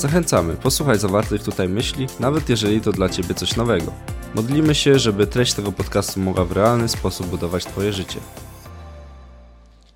Zachęcamy, 0.00 0.56
posłuchaj 0.56 0.98
zawartych 0.98 1.42
tutaj 1.42 1.68
myśli, 1.68 2.06
nawet 2.20 2.48
jeżeli 2.48 2.80
to 2.80 2.92
dla 2.92 3.08
Ciebie 3.08 3.34
coś 3.34 3.56
nowego. 3.56 3.94
Modlimy 4.34 4.74
się, 4.74 4.98
żeby 4.98 5.26
treść 5.26 5.52
tego 5.52 5.72
podcastu 5.72 6.20
mogła 6.20 6.44
w 6.44 6.52
realny 6.52 6.88
sposób 6.88 7.26
budować 7.26 7.64
Twoje 7.64 7.92
życie. 7.92 8.18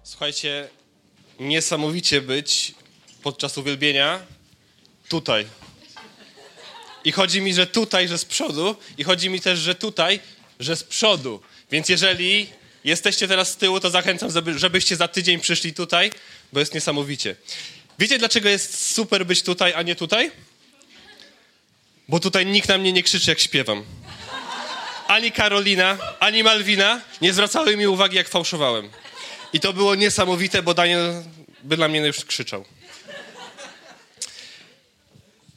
Słuchajcie, 0.03 0.69
niesamowicie 1.41 2.21
być 2.21 2.75
podczas 3.23 3.59
uwielbienia 3.59 4.21
tutaj. 5.09 5.47
I 7.05 7.13
chodzi 7.13 7.41
mi, 7.41 7.55
że 7.55 7.67
tutaj, 7.67 8.09
że 8.09 8.19
z 8.19 8.25
przodu, 8.25 8.77
i 8.99 9.05
chodzi 9.05 9.31
mi 9.31 9.41
też, 9.41 9.59
że 9.59 9.75
tutaj, 9.75 10.21
że 10.61 10.77
z 10.77 10.85
przodu. 10.85 11.41
Więc 11.71 11.89
jeżeli 11.89 12.47
jesteście 12.85 13.29
teraz 13.29 13.49
z 13.49 13.57
tyłu, 13.57 13.81
to 13.81 13.91
zachęcam, 13.91 14.31
żebyście 14.57 14.97
za 14.97 15.09
tydzień 15.09 15.41
przyszli 15.41 15.75
tutaj, 15.75 16.11
bo 16.53 16.61
jest 16.61 16.75
niesamowicie. 16.75 17.37
Wiecie, 17.99 18.19
dlaczego 18.19 18.49
jest 18.49 18.95
super 18.95 19.27
być 19.27 19.43
tutaj, 19.43 19.75
a 19.75 19.83
nie 19.83 19.97
tutaj? 19.97 20.31
Bo 22.09 22.21
tutaj 22.21 22.47
nikt 22.47 22.69
na 22.69 22.79
mnie 22.79 22.93
nie 22.93 23.03
krzyczy, 23.03 23.31
jak 23.31 23.41
śpiewam. 23.41 23.85
Ani 25.09 25.33
Karolina, 25.33 25.99
ani 26.21 26.43
Malwina 26.43 27.01
nie 27.21 27.33
zwracały 27.33 27.77
mi 27.77 27.87
uwagi, 27.87 28.17
jak 28.17 28.29
fałszowałem. 28.29 28.91
I 29.53 29.61
to 29.61 29.73
było 29.73 29.95
niesamowite, 29.95 30.63
bo 30.63 30.75
Daniel 30.75 31.23
by 31.63 31.77
na 31.77 31.89
mnie 31.89 32.01
już 32.01 32.25
krzyczał. 32.25 32.65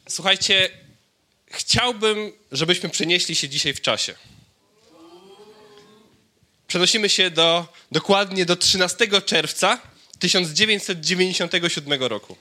Słuchajcie, 0.09 0.70
chciałbym, 1.52 2.33
żebyśmy 2.52 2.89
przenieśli 2.89 3.36
się 3.36 3.50
dzisiaj 3.50 3.73
w 3.73 3.81
czasie. 3.81 4.16
Przenosimy 6.67 7.09
się 7.09 7.31
do, 7.31 7.67
dokładnie 7.92 8.45
do 8.45 8.56
13 8.56 9.22
czerwca 9.26 9.80
1997 10.20 12.04
roku. 12.04 12.38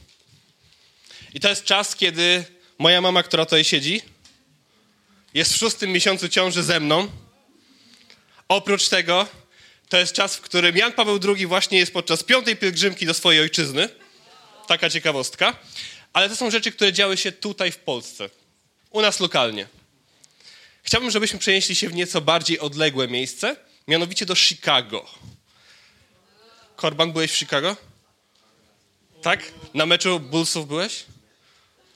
I 1.35 1.41
to 1.41 1.49
jest 1.49 1.65
czas, 1.65 1.97
kiedy 1.97 2.45
moja 2.79 3.01
mama, 3.01 3.23
która 3.23 3.45
tutaj 3.45 3.65
siedzi, 3.65 4.03
jest 5.35 5.53
w 5.53 5.57
szóstym 5.57 5.91
miesiącu 5.91 6.29
ciąży 6.29 6.63
ze 6.63 6.81
mną. 6.81 7.09
Oprócz 8.49 8.89
tego, 8.89 9.29
to 9.89 9.99
jest 9.99 10.13
czas, 10.13 10.37
w 10.37 10.41
którym 10.41 10.77
Jan 10.77 10.93
Paweł 10.93 11.21
II 11.37 11.47
właśnie 11.47 11.79
jest 11.79 11.93
podczas 11.93 12.23
piątej 12.23 12.57
pielgrzymki 12.57 13.07
do 13.07 13.15
swojej 13.15 13.41
ojczyzny. 13.41 13.89
Taka 14.67 14.91
ciekawostka. 14.91 15.57
Ale 16.13 16.29
to 16.29 16.37
są 16.37 16.51
rzeczy, 16.51 16.73
które 16.73 16.93
działy 16.93 17.17
się 17.17 17.33
tutaj 17.33 17.73
w 17.73 17.77
Polsce. 17.77 18.31
U 18.91 19.01
nas 19.01 19.21
lokalnie. 19.21 19.67
Chciałbym, 20.83 21.11
żebyśmy 21.11 21.39
przenieśli 21.39 21.75
się 21.75 21.89
w 21.89 21.95
nieco 21.95 22.21
bardziej 22.21 22.59
odległe 22.59 23.09
miejsce, 23.09 23.57
mianowicie 23.89 24.27
do 24.27 24.35
Chicago. 24.35 25.11
Korban, 26.77 27.13
byłeś 27.13 27.33
w 27.33 27.37
Chicago? 27.37 27.77
Tak? 29.23 29.53
Na 29.75 29.87
meczu 29.87 30.21
Bullsów 30.21 30.69
byłeś? 30.69 31.05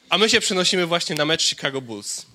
A 0.09 0.19
my 0.19 0.31
się 0.31 0.41
przenosimy 0.41 0.87
właśnie 0.87 1.17
na 1.17 1.25
mecz 1.25 1.43
Chicago 1.43 1.81
Bulls. 1.81 2.27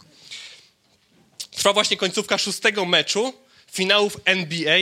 Trwa 1.52 1.74
właśnie 1.74 1.98
końcówka 1.98 2.38
szóstego 2.38 2.86
meczu 2.86 3.34
finałów 3.72 4.18
NBA 4.26 4.78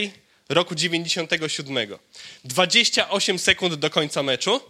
roku 0.48 0.74
97. 0.74 1.98
28 2.44 3.38
sekund 3.38 3.74
do 3.74 3.90
końca 3.90 4.22
meczu. 4.22 4.60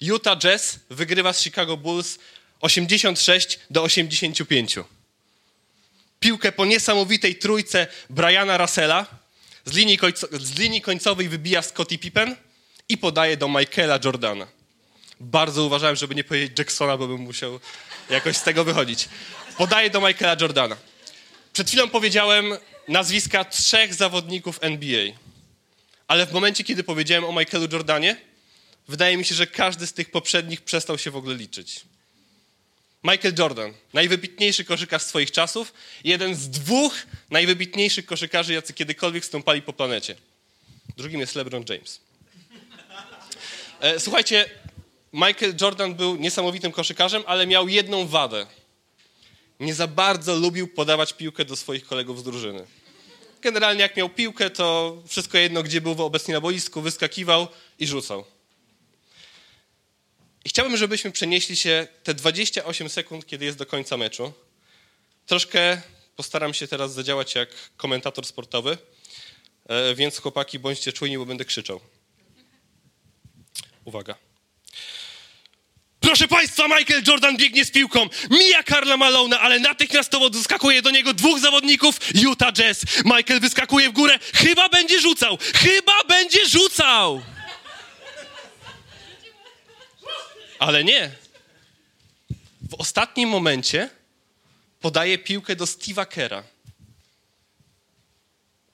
Utah 0.00 0.38
Jazz 0.38 0.78
wygrywa 0.90 1.32
z 1.32 1.42
Chicago 1.42 1.76
Bulls 1.76 2.18
86 2.60 3.58
do 3.70 3.82
85. 3.82 4.76
Piłkę 6.20 6.52
po 6.52 6.64
niesamowitej 6.64 7.36
trójce 7.36 7.86
Briana 8.10 8.58
Russella 8.58 9.06
z 9.68 9.72
linii, 9.72 9.98
z 10.40 10.58
linii 10.58 10.80
końcowej 10.80 11.28
wybija 11.28 11.62
Scottie 11.62 11.98
Pippen 11.98 12.36
i 12.88 12.98
podaje 12.98 13.36
do 13.36 13.48
Michaela 13.48 13.98
Jordana. 14.04 14.46
Bardzo 15.20 15.64
uważałem, 15.64 15.96
żeby 15.96 16.14
nie 16.14 16.24
powiedzieć 16.24 16.58
Jacksona, 16.58 16.96
bo 16.96 17.06
bym 17.08 17.20
musiał 17.20 17.60
jakoś 18.10 18.36
z 18.36 18.42
tego 18.42 18.64
wychodzić. 18.64 19.08
Podaje 19.58 19.90
do 19.90 20.00
Michaela 20.00 20.36
Jordana. 20.40 20.76
Przed 21.52 21.68
chwilą 21.68 21.88
powiedziałem 21.88 22.56
nazwiska 22.88 23.44
trzech 23.44 23.94
zawodników 23.94 24.58
NBA. 24.60 25.12
Ale 26.08 26.26
w 26.26 26.32
momencie, 26.32 26.64
kiedy 26.64 26.84
powiedziałem 26.84 27.24
o 27.24 27.40
Michaelu 27.40 27.68
Jordanie, 27.72 28.16
wydaje 28.88 29.16
mi 29.16 29.24
się, 29.24 29.34
że 29.34 29.46
każdy 29.46 29.86
z 29.86 29.92
tych 29.92 30.10
poprzednich 30.10 30.60
przestał 30.60 30.98
się 30.98 31.10
w 31.10 31.16
ogóle 31.16 31.34
liczyć. 31.34 31.80
Michael 33.02 33.34
Jordan, 33.38 33.74
najwybitniejszy 33.92 34.64
koszykarz 34.64 35.02
swoich 35.02 35.30
czasów, 35.30 35.72
jeden 36.04 36.34
z 36.34 36.50
dwóch 36.50 36.94
najwybitniejszych 37.30 38.06
koszykarzy, 38.06 38.52
jacy 38.52 38.72
kiedykolwiek 38.72 39.24
stąpali 39.24 39.62
po 39.62 39.72
planecie. 39.72 40.16
Drugim 40.96 41.20
jest 41.20 41.34
LeBron 41.34 41.64
James. 41.68 42.00
E, 43.80 44.00
słuchajcie, 44.00 44.50
Michael 45.12 45.54
Jordan 45.60 45.94
był 45.94 46.16
niesamowitym 46.16 46.72
koszykarzem, 46.72 47.22
ale 47.26 47.46
miał 47.46 47.68
jedną 47.68 48.06
wadę. 48.06 48.46
Nie 49.60 49.74
za 49.74 49.86
bardzo 49.86 50.36
lubił 50.36 50.68
podawać 50.68 51.12
piłkę 51.12 51.44
do 51.44 51.56
swoich 51.56 51.86
kolegów 51.86 52.20
z 52.20 52.22
drużyny. 52.22 52.66
Generalnie 53.42 53.82
jak 53.82 53.96
miał 53.96 54.08
piłkę, 54.08 54.50
to 54.50 54.96
wszystko 55.06 55.38
jedno, 55.38 55.62
gdzie 55.62 55.80
był 55.80 56.02
obecnie 56.04 56.34
na 56.34 56.40
boisku, 56.40 56.80
wyskakiwał 56.80 57.48
i 57.78 57.86
rzucał. 57.86 58.24
I 60.44 60.48
chciałbym, 60.48 60.76
żebyśmy 60.76 61.10
przenieśli 61.10 61.56
się 61.56 61.86
te 62.02 62.14
28 62.14 62.88
sekund, 62.88 63.26
kiedy 63.26 63.44
jest 63.44 63.58
do 63.58 63.66
końca 63.66 63.96
meczu. 63.96 64.32
Troszkę 65.26 65.82
postaram 66.16 66.54
się 66.54 66.68
teraz 66.68 66.92
zadziałać 66.92 67.34
jak 67.34 67.48
komentator 67.76 68.26
sportowy, 68.26 68.78
e, 69.68 69.94
więc 69.94 70.18
chłopaki, 70.18 70.58
bądźcie 70.58 70.92
czujni, 70.92 71.18
bo 71.18 71.26
będę 71.26 71.44
krzyczał. 71.44 71.80
Uwaga. 73.84 74.14
Proszę 76.00 76.28
Państwa, 76.28 76.68
Michael 76.68 77.02
Jordan 77.06 77.36
biegnie 77.36 77.64
z 77.64 77.70
piłką, 77.70 78.08
mija 78.30 78.62
Karla 78.62 78.96
Malona, 78.96 79.40
ale 79.40 79.60
natychmiastowo 79.60 80.30
doskakuje 80.30 80.82
do 80.82 80.90
niego 80.90 81.14
dwóch 81.14 81.38
zawodników 81.38 82.00
Utah 82.14 82.52
Jazz. 82.52 82.84
Michael 83.04 83.40
wyskakuje 83.40 83.90
w 83.90 83.92
górę, 83.92 84.18
chyba 84.34 84.68
będzie 84.68 85.00
rzucał, 85.00 85.38
chyba 85.54 86.04
będzie 86.08 86.46
rzucał! 86.46 87.22
Ale 90.58 90.84
nie. 90.84 91.10
W 92.70 92.74
ostatnim 92.74 93.28
momencie 93.28 93.90
podaje 94.80 95.18
piłkę 95.18 95.56
do 95.56 95.64
Steve'a 95.64 96.06
Kera. 96.06 96.42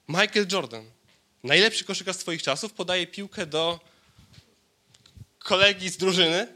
Michael 0.07 0.47
Jordan, 0.51 0.85
najlepszy 1.43 1.85
koszykarz 1.85 2.15
swoich 2.15 2.43
czasów, 2.43 2.73
podaje 2.73 3.07
piłkę 3.07 3.45
do 3.45 3.79
kolegi 5.39 5.89
z 5.89 5.97
drużyny, 5.97 6.47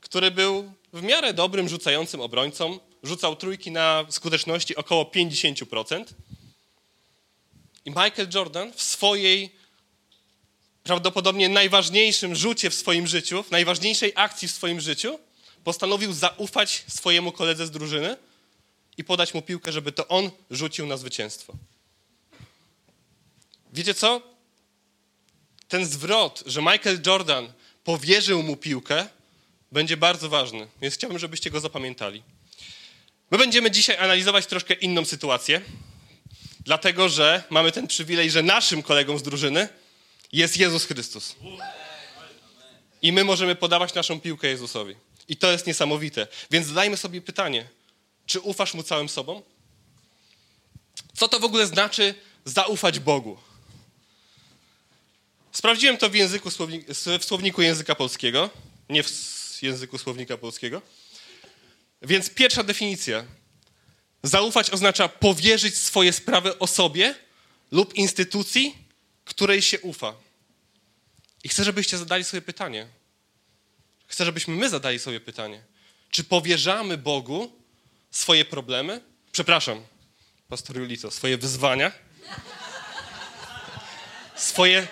który 0.00 0.30
był 0.30 0.72
w 0.92 1.02
miarę 1.02 1.34
dobrym 1.34 1.68
rzucającym 1.68 2.20
obrońcą. 2.20 2.78
Rzucał 3.02 3.36
trójki 3.36 3.70
na 3.70 4.06
skuteczności 4.10 4.76
około 4.76 5.04
50%. 5.04 6.04
I 7.84 7.90
Michael 7.90 8.28
Jordan 8.34 8.72
w 8.72 8.82
swojej 8.82 9.55
prawdopodobnie 10.86 11.48
najważniejszym 11.48 12.34
rzucie 12.34 12.70
w 12.70 12.74
swoim 12.74 13.06
życiu, 13.06 13.42
w 13.42 13.50
najważniejszej 13.50 14.12
akcji 14.14 14.48
w 14.48 14.50
swoim 14.50 14.80
życiu, 14.80 15.18
postanowił 15.64 16.12
zaufać 16.12 16.84
swojemu 16.88 17.32
koledze 17.32 17.66
z 17.66 17.70
drużyny 17.70 18.16
i 18.98 19.04
podać 19.04 19.34
mu 19.34 19.42
piłkę, 19.42 19.72
żeby 19.72 19.92
to 19.92 20.08
on 20.08 20.30
rzucił 20.50 20.86
na 20.86 20.96
zwycięstwo. 20.96 21.52
Wiecie 23.72 23.94
co? 23.94 24.22
Ten 25.68 25.86
zwrot, 25.86 26.42
że 26.46 26.62
Michael 26.62 27.00
Jordan 27.06 27.52
powierzył 27.84 28.42
mu 28.42 28.56
piłkę, 28.56 29.08
będzie 29.72 29.96
bardzo 29.96 30.28
ważny, 30.28 30.68
więc 30.80 30.94
chciałbym, 30.94 31.18
żebyście 31.18 31.50
go 31.50 31.60
zapamiętali. 31.60 32.22
My 33.30 33.38
będziemy 33.38 33.70
dzisiaj 33.70 33.96
analizować 33.96 34.46
troszkę 34.46 34.74
inną 34.74 35.04
sytuację, 35.04 35.60
dlatego 36.60 37.08
że 37.08 37.42
mamy 37.50 37.72
ten 37.72 37.86
przywilej, 37.86 38.30
że 38.30 38.42
naszym 38.42 38.82
kolegą 38.82 39.18
z 39.18 39.22
drużyny 39.22 39.68
jest 40.32 40.56
Jezus 40.56 40.84
Chrystus. 40.84 41.36
I 43.02 43.12
my 43.12 43.24
możemy 43.24 43.54
podawać 43.54 43.94
naszą 43.94 44.20
piłkę 44.20 44.48
Jezusowi. 44.48 44.94
I 45.28 45.36
to 45.36 45.52
jest 45.52 45.66
niesamowite. 45.66 46.26
Więc 46.50 46.66
zadajmy 46.66 46.96
sobie 46.96 47.20
pytanie, 47.20 47.68
czy 48.26 48.40
ufasz 48.40 48.74
Mu 48.74 48.82
całym 48.82 49.08
sobą? 49.08 49.42
Co 51.14 51.28
to 51.28 51.40
w 51.40 51.44
ogóle 51.44 51.66
znaczy 51.66 52.14
zaufać 52.44 52.98
Bogu? 52.98 53.38
Sprawdziłem 55.52 55.96
to 55.96 56.10
w, 56.10 56.14
języku, 56.14 56.50
w 57.18 57.24
słowniku 57.24 57.62
języka 57.62 57.94
polskiego, 57.94 58.50
nie 58.88 59.02
w 59.02 59.10
języku 59.62 59.98
słownika 59.98 60.36
polskiego. 60.36 60.82
Więc 62.02 62.30
pierwsza 62.30 62.62
definicja. 62.62 63.24
Zaufać 64.22 64.70
oznacza 64.70 65.08
powierzyć 65.08 65.76
swoje 65.76 66.12
sprawy 66.12 66.58
osobie 66.58 67.14
lub 67.70 67.94
instytucji, 67.94 68.85
której 69.26 69.62
się 69.62 69.80
ufa. 69.80 70.14
I 71.44 71.48
chcę, 71.48 71.64
żebyście 71.64 71.98
zadali 71.98 72.24
sobie 72.24 72.42
pytanie. 72.42 72.86
Chcę, 74.06 74.24
żebyśmy 74.24 74.54
my 74.54 74.68
zadali 74.68 74.98
sobie 74.98 75.20
pytanie. 75.20 75.62
Czy 76.10 76.24
powierzamy 76.24 76.98
Bogu 76.98 77.52
swoje 78.10 78.44
problemy? 78.44 79.00
Przepraszam, 79.32 79.86
pastor 80.48 80.76
Julito, 80.76 81.10
swoje 81.10 81.38
wyzwania? 81.38 81.92
Swoje, 84.36 84.86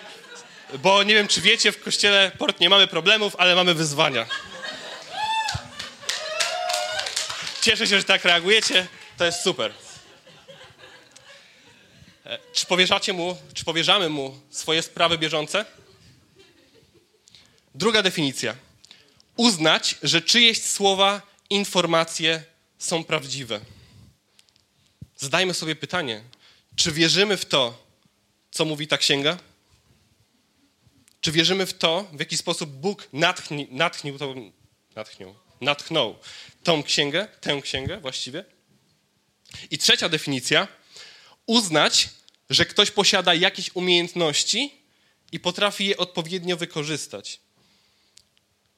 bo 0.79 1.03
nie 1.03 1.13
wiem, 1.13 1.27
czy 1.27 1.41
wiecie, 1.41 1.71
w 1.71 1.83
kościele 1.83 2.31
port 2.37 2.59
nie 2.59 2.69
mamy 2.69 2.87
problemów, 2.87 3.35
ale 3.35 3.55
mamy 3.55 3.73
wyzwania. 3.73 4.25
Cieszę 7.61 7.87
się, 7.87 7.97
że 7.97 8.03
tak 8.03 8.25
reagujecie. 8.25 8.87
To 9.17 9.25
jest 9.25 9.43
super. 9.43 9.84
Czy 12.53 12.65
powierzacie 12.65 13.13
mu, 13.13 13.37
czy 13.53 13.65
powierzamy 13.65 14.09
mu 14.09 14.39
swoje 14.49 14.81
sprawy 14.81 15.17
bieżące? 15.17 15.65
Druga 17.75 18.01
definicja. 18.01 18.55
Uznać, 19.35 19.95
że 20.03 20.21
czyjeś 20.21 20.63
słowa, 20.63 21.21
informacje 21.49 22.43
są 22.77 23.03
prawdziwe. 23.03 23.61
Zadajmy 25.17 25.53
sobie 25.53 25.75
pytanie, 25.75 26.23
czy 26.75 26.91
wierzymy 26.91 27.37
w 27.37 27.45
to, 27.45 27.85
co 28.51 28.65
mówi 28.65 28.87
ta 28.87 28.97
księga? 28.97 29.37
Czy 31.21 31.31
wierzymy 31.31 31.65
w 31.65 31.73
to, 31.73 32.07
w 32.13 32.19
jaki 32.19 32.37
sposób 32.37 32.69
Bóg 32.69 33.07
natchni, 33.13 33.67
natchnił, 33.71 34.17
to, 34.17 34.35
natchnił, 34.95 35.35
natchnął 35.61 36.15
tą 36.63 36.83
księgę, 36.83 37.27
tę 37.41 37.61
księgę 37.61 37.99
właściwie? 37.99 38.45
I 39.71 39.77
trzecia 39.77 40.09
definicja, 40.09 40.67
uznać, 41.45 42.09
że 42.49 42.65
ktoś 42.65 42.91
posiada 42.91 43.33
jakieś 43.33 43.71
umiejętności 43.73 44.73
i 45.31 45.39
potrafi 45.39 45.85
je 45.85 45.97
odpowiednio 45.97 46.57
wykorzystać. 46.57 47.39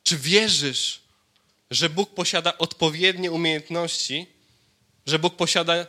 Czy 0.04 0.18
wierzysz, 0.18 1.02
że 1.72 1.90
Bóg 1.90 2.14
posiada 2.14 2.58
odpowiednie 2.58 3.32
umiejętności, 3.32 4.28
że 5.06 5.20
Bóg 5.20 5.36
posiada 5.36 5.88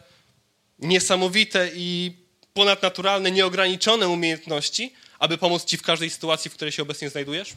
niesamowite 0.79 1.71
i 1.75 2.13
ponadnaturalne, 2.55 3.31
nieograniczone 3.31 4.09
umiejętności, 4.09 4.93
aby 5.19 5.39
pomóc 5.39 5.65
Ci 5.65 5.77
w 5.77 5.83
każdej 5.83 6.11
sytuacji, 6.11 6.51
w 6.51 6.55
której 6.55 6.73
się 6.73 6.83
obecnie 6.83 7.11
znajdujesz? 7.11 7.53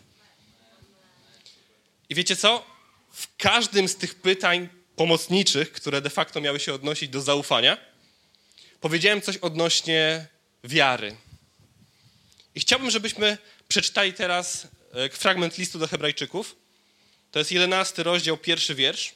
I 2.09 2.15
wiecie 2.15 2.35
co? 2.35 2.65
W 3.11 3.35
każdym 3.37 3.87
z 3.87 3.95
tych 3.95 4.15
pytań 4.15 4.69
pomocniczych, 4.95 5.71
które 5.71 6.01
de 6.01 6.09
facto 6.09 6.41
miały 6.41 6.59
się 6.59 6.73
odnosić 6.73 7.09
do 7.09 7.21
zaufania, 7.21 7.77
powiedziałem 8.81 9.21
coś 9.21 9.37
odnośnie 9.37 10.27
wiary. 10.63 11.15
I 12.55 12.59
chciałbym, 12.59 12.91
żebyśmy 12.91 13.37
przeczytali 13.67 14.13
teraz 14.13 14.67
e, 14.93 15.09
fragment 15.09 15.57
listu 15.57 15.79
do 15.79 15.87
Hebrajczyków. 15.87 16.55
To 17.31 17.39
jest 17.39 17.51
jedenasty 17.51 18.03
rozdział, 18.03 18.37
pierwszy 18.37 18.75
wiersz. 18.75 19.13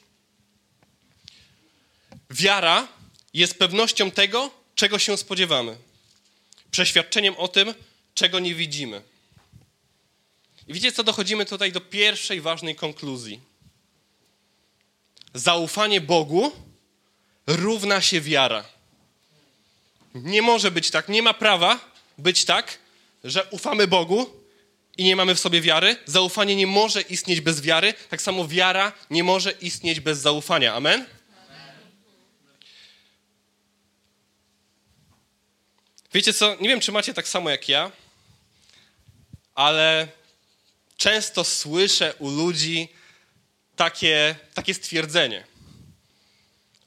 Wiara 2.30 2.88
jest 3.34 3.58
pewnością 3.58 4.10
tego, 4.10 4.50
czego 4.74 4.98
się 4.98 5.16
spodziewamy, 5.16 5.76
przeświadczeniem 6.70 7.36
o 7.36 7.48
tym, 7.48 7.74
czego 8.14 8.38
nie 8.38 8.54
widzimy. 8.54 9.02
I 10.68 10.74
widzicie, 10.74 10.92
co 10.92 11.04
dochodzimy 11.04 11.46
tutaj 11.46 11.72
do 11.72 11.80
pierwszej 11.80 12.40
ważnej 12.40 12.76
konkluzji. 12.76 13.40
Zaufanie 15.34 16.00
Bogu 16.00 16.52
równa 17.46 18.00
się 18.00 18.20
wiara. 18.20 18.75
Nie 20.22 20.42
może 20.42 20.70
być 20.70 20.90
tak, 20.90 21.08
nie 21.08 21.22
ma 21.22 21.34
prawa 21.34 21.80
być 22.18 22.44
tak, 22.44 22.78
że 23.24 23.44
ufamy 23.44 23.86
Bogu 23.86 24.30
i 24.96 25.04
nie 25.04 25.16
mamy 25.16 25.34
w 25.34 25.40
sobie 25.40 25.60
wiary. 25.60 25.96
Zaufanie 26.06 26.56
nie 26.56 26.66
może 26.66 27.00
istnieć 27.00 27.40
bez 27.40 27.60
wiary, 27.60 27.94
tak 28.08 28.22
samo 28.22 28.48
wiara 28.48 28.92
nie 29.10 29.24
może 29.24 29.50
istnieć 29.50 30.00
bez 30.00 30.18
zaufania. 30.18 30.74
Amen? 30.74 31.06
Wiecie 36.12 36.32
co, 36.32 36.56
nie 36.60 36.68
wiem, 36.68 36.80
czy 36.80 36.92
macie 36.92 37.14
tak 37.14 37.28
samo 37.28 37.50
jak 37.50 37.68
ja, 37.68 37.90
ale 39.54 40.08
często 40.96 41.44
słyszę 41.44 42.14
u 42.18 42.30
ludzi 42.30 42.88
takie, 43.76 44.36
takie 44.54 44.74
stwierdzenie. 44.74 45.44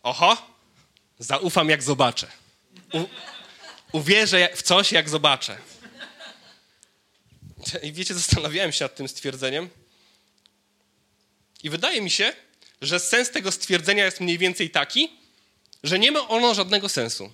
Oho, 0.04 0.38
zaufam 1.20 1.70
jak 1.70 1.84
zobaczę. 1.84 2.28
U, 2.94 3.08
uwierzę 3.92 4.50
w 4.56 4.62
coś 4.62 4.92
jak 4.92 5.10
zobaczę. 5.10 5.58
I 7.84 7.94
wiecie, 7.94 8.14
zastanawiałem 8.14 8.72
się 8.72 8.86
nad 8.86 8.96
tym 8.96 9.08
stwierdzeniem. 9.08 9.70
I 11.64 11.70
wydaje 11.70 12.02
mi 12.02 12.10
się, 12.12 12.34
że 12.82 13.00
sens 13.00 13.32
tego 13.32 13.52
stwierdzenia 13.52 14.06
jest 14.06 14.20
mniej 14.20 14.38
więcej 14.38 14.70
taki, 14.70 15.12
że 15.84 16.00
nie 16.00 16.12
ma 16.12 16.28
ono 16.28 16.54
żadnego 16.54 16.90
sensu. 16.90 17.32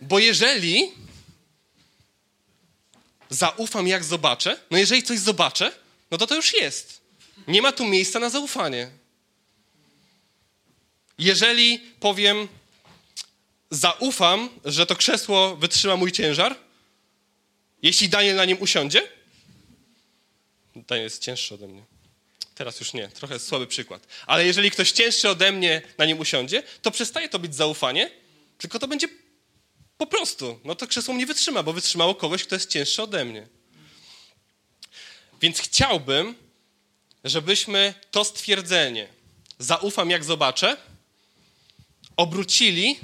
Bo 0.00 0.18
jeżeli 0.18 0.92
zaufam, 3.30 3.88
jak 3.88 4.04
zobaczę, 4.04 4.58
no 4.70 4.78
jeżeli 4.78 5.02
coś 5.02 5.18
zobaczę, 5.18 5.72
no 6.10 6.18
to 6.18 6.26
to 6.26 6.34
już 6.34 6.52
jest. 6.52 7.00
Nie 7.48 7.62
ma 7.62 7.72
tu 7.72 7.84
miejsca 7.86 8.18
na 8.18 8.30
zaufanie. 8.30 8.90
Jeżeli 11.22 11.80
powiem, 12.00 12.48
zaufam, 13.70 14.48
że 14.64 14.86
to 14.86 14.96
krzesło 14.96 15.56
wytrzyma 15.56 15.96
mój 15.96 16.12
ciężar, 16.12 16.56
jeśli 17.82 18.08
Daniel 18.08 18.36
na 18.36 18.44
nim 18.44 18.56
usiądzie, 18.60 19.08
Daniel 20.76 21.04
jest 21.04 21.22
cięższy 21.22 21.54
ode 21.54 21.68
mnie. 21.68 21.82
Teraz 22.54 22.80
już 22.80 22.92
nie, 22.92 23.08
trochę 23.08 23.38
słaby 23.38 23.66
przykład. 23.66 24.06
Ale 24.26 24.46
jeżeli 24.46 24.70
ktoś 24.70 24.92
cięższy 24.92 25.28
ode 25.28 25.52
mnie 25.52 25.82
na 25.98 26.04
nim 26.04 26.20
usiądzie, 26.20 26.62
to 26.82 26.90
przestaje 26.90 27.28
to 27.28 27.38
być 27.38 27.54
zaufanie, 27.54 28.10
tylko 28.58 28.78
to 28.78 28.88
będzie 28.88 29.08
po 29.98 30.06
prostu, 30.06 30.60
no 30.64 30.74
to 30.74 30.86
krzesło 30.86 31.14
mnie 31.14 31.26
wytrzyma, 31.26 31.62
bo 31.62 31.72
wytrzymało 31.72 32.14
kogoś, 32.14 32.44
kto 32.44 32.54
jest 32.54 32.70
cięższy 32.70 33.02
ode 33.02 33.24
mnie. 33.24 33.46
Więc 35.40 35.60
chciałbym, 35.60 36.34
żebyśmy 37.24 37.94
to 38.10 38.24
stwierdzenie, 38.24 39.08
zaufam 39.58 40.10
jak 40.10 40.24
zobaczę, 40.24 40.76
obrócili 42.16 43.00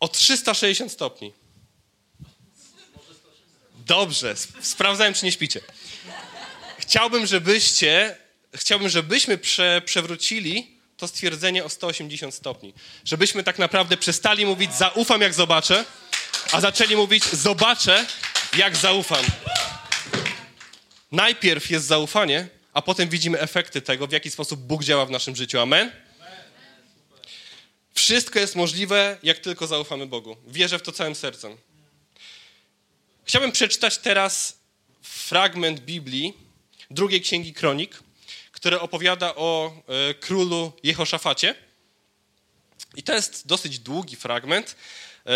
o 0.00 0.08
360 0.08 0.92
stopni. 0.92 1.32
Dobrze, 3.86 4.34
sprawdzałem, 4.60 5.14
czy 5.14 5.24
nie 5.24 5.32
śpicie. 5.32 5.60
Chciałbym, 6.78 7.26
żebyście, 7.26 8.16
chciałbym, 8.54 8.88
żebyśmy 8.88 9.38
prze, 9.38 9.82
przewrócili 9.84 10.80
to 10.96 11.08
stwierdzenie 11.08 11.64
o 11.64 11.68
180 11.68 12.34
stopni. 12.34 12.74
Żebyśmy 13.04 13.42
tak 13.42 13.58
naprawdę 13.58 13.96
przestali 13.96 14.46
mówić 14.46 14.74
zaufam 14.74 15.20
jak 15.20 15.34
zobaczę, 15.34 15.84
a 16.52 16.60
zaczęli 16.60 16.96
mówić 16.96 17.24
zobaczę 17.24 18.06
jak 18.56 18.76
zaufam. 18.76 19.24
Najpierw 21.12 21.70
jest 21.70 21.86
zaufanie, 21.86 22.48
a 22.72 22.82
potem 22.82 23.08
widzimy 23.08 23.40
efekty 23.40 23.82
tego, 23.82 24.06
w 24.06 24.12
jaki 24.12 24.30
sposób 24.30 24.60
Bóg 24.60 24.84
działa 24.84 25.06
w 25.06 25.10
naszym 25.10 25.36
życiu. 25.36 25.60
Amen? 25.60 25.92
Wszystko 28.00 28.38
jest 28.38 28.56
możliwe, 28.56 29.18
jak 29.22 29.38
tylko 29.38 29.66
zaufamy 29.66 30.06
Bogu. 30.06 30.36
Wierzę 30.46 30.78
w 30.78 30.82
to 30.82 30.92
całym 30.92 31.14
sercem. 31.14 31.56
Chciałbym 33.24 33.52
przeczytać 33.52 33.98
teraz 33.98 34.58
fragment 35.02 35.80
Biblii, 35.80 36.34
drugiej 36.90 37.20
księgi 37.20 37.54
Kronik, 37.54 38.02
które 38.52 38.80
opowiada 38.80 39.34
o 39.34 39.72
e, 39.88 40.14
królu 40.14 40.72
Jehoszafacie. 40.82 41.54
I 42.96 43.02
to 43.02 43.14
jest 43.14 43.46
dosyć 43.46 43.78
długi 43.78 44.16
fragment. 44.16 44.76
E, 45.26 45.32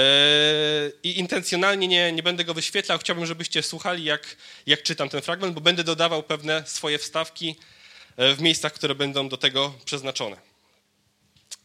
I 1.02 1.18
intencjonalnie 1.18 1.88
nie, 1.88 2.12
nie 2.12 2.22
będę 2.22 2.44
go 2.44 2.54
wyświetlał. 2.54 2.98
Chciałbym, 2.98 3.26
żebyście 3.26 3.62
słuchali, 3.62 4.04
jak, 4.04 4.36
jak 4.66 4.82
czytam 4.82 5.08
ten 5.08 5.22
fragment, 5.22 5.54
bo 5.54 5.60
będę 5.60 5.84
dodawał 5.84 6.22
pewne 6.22 6.62
swoje 6.66 6.98
wstawki 6.98 7.56
e, 8.16 8.34
w 8.34 8.40
miejscach, 8.40 8.72
które 8.72 8.94
będą 8.94 9.28
do 9.28 9.36
tego 9.36 9.74
przeznaczone. 9.84 10.53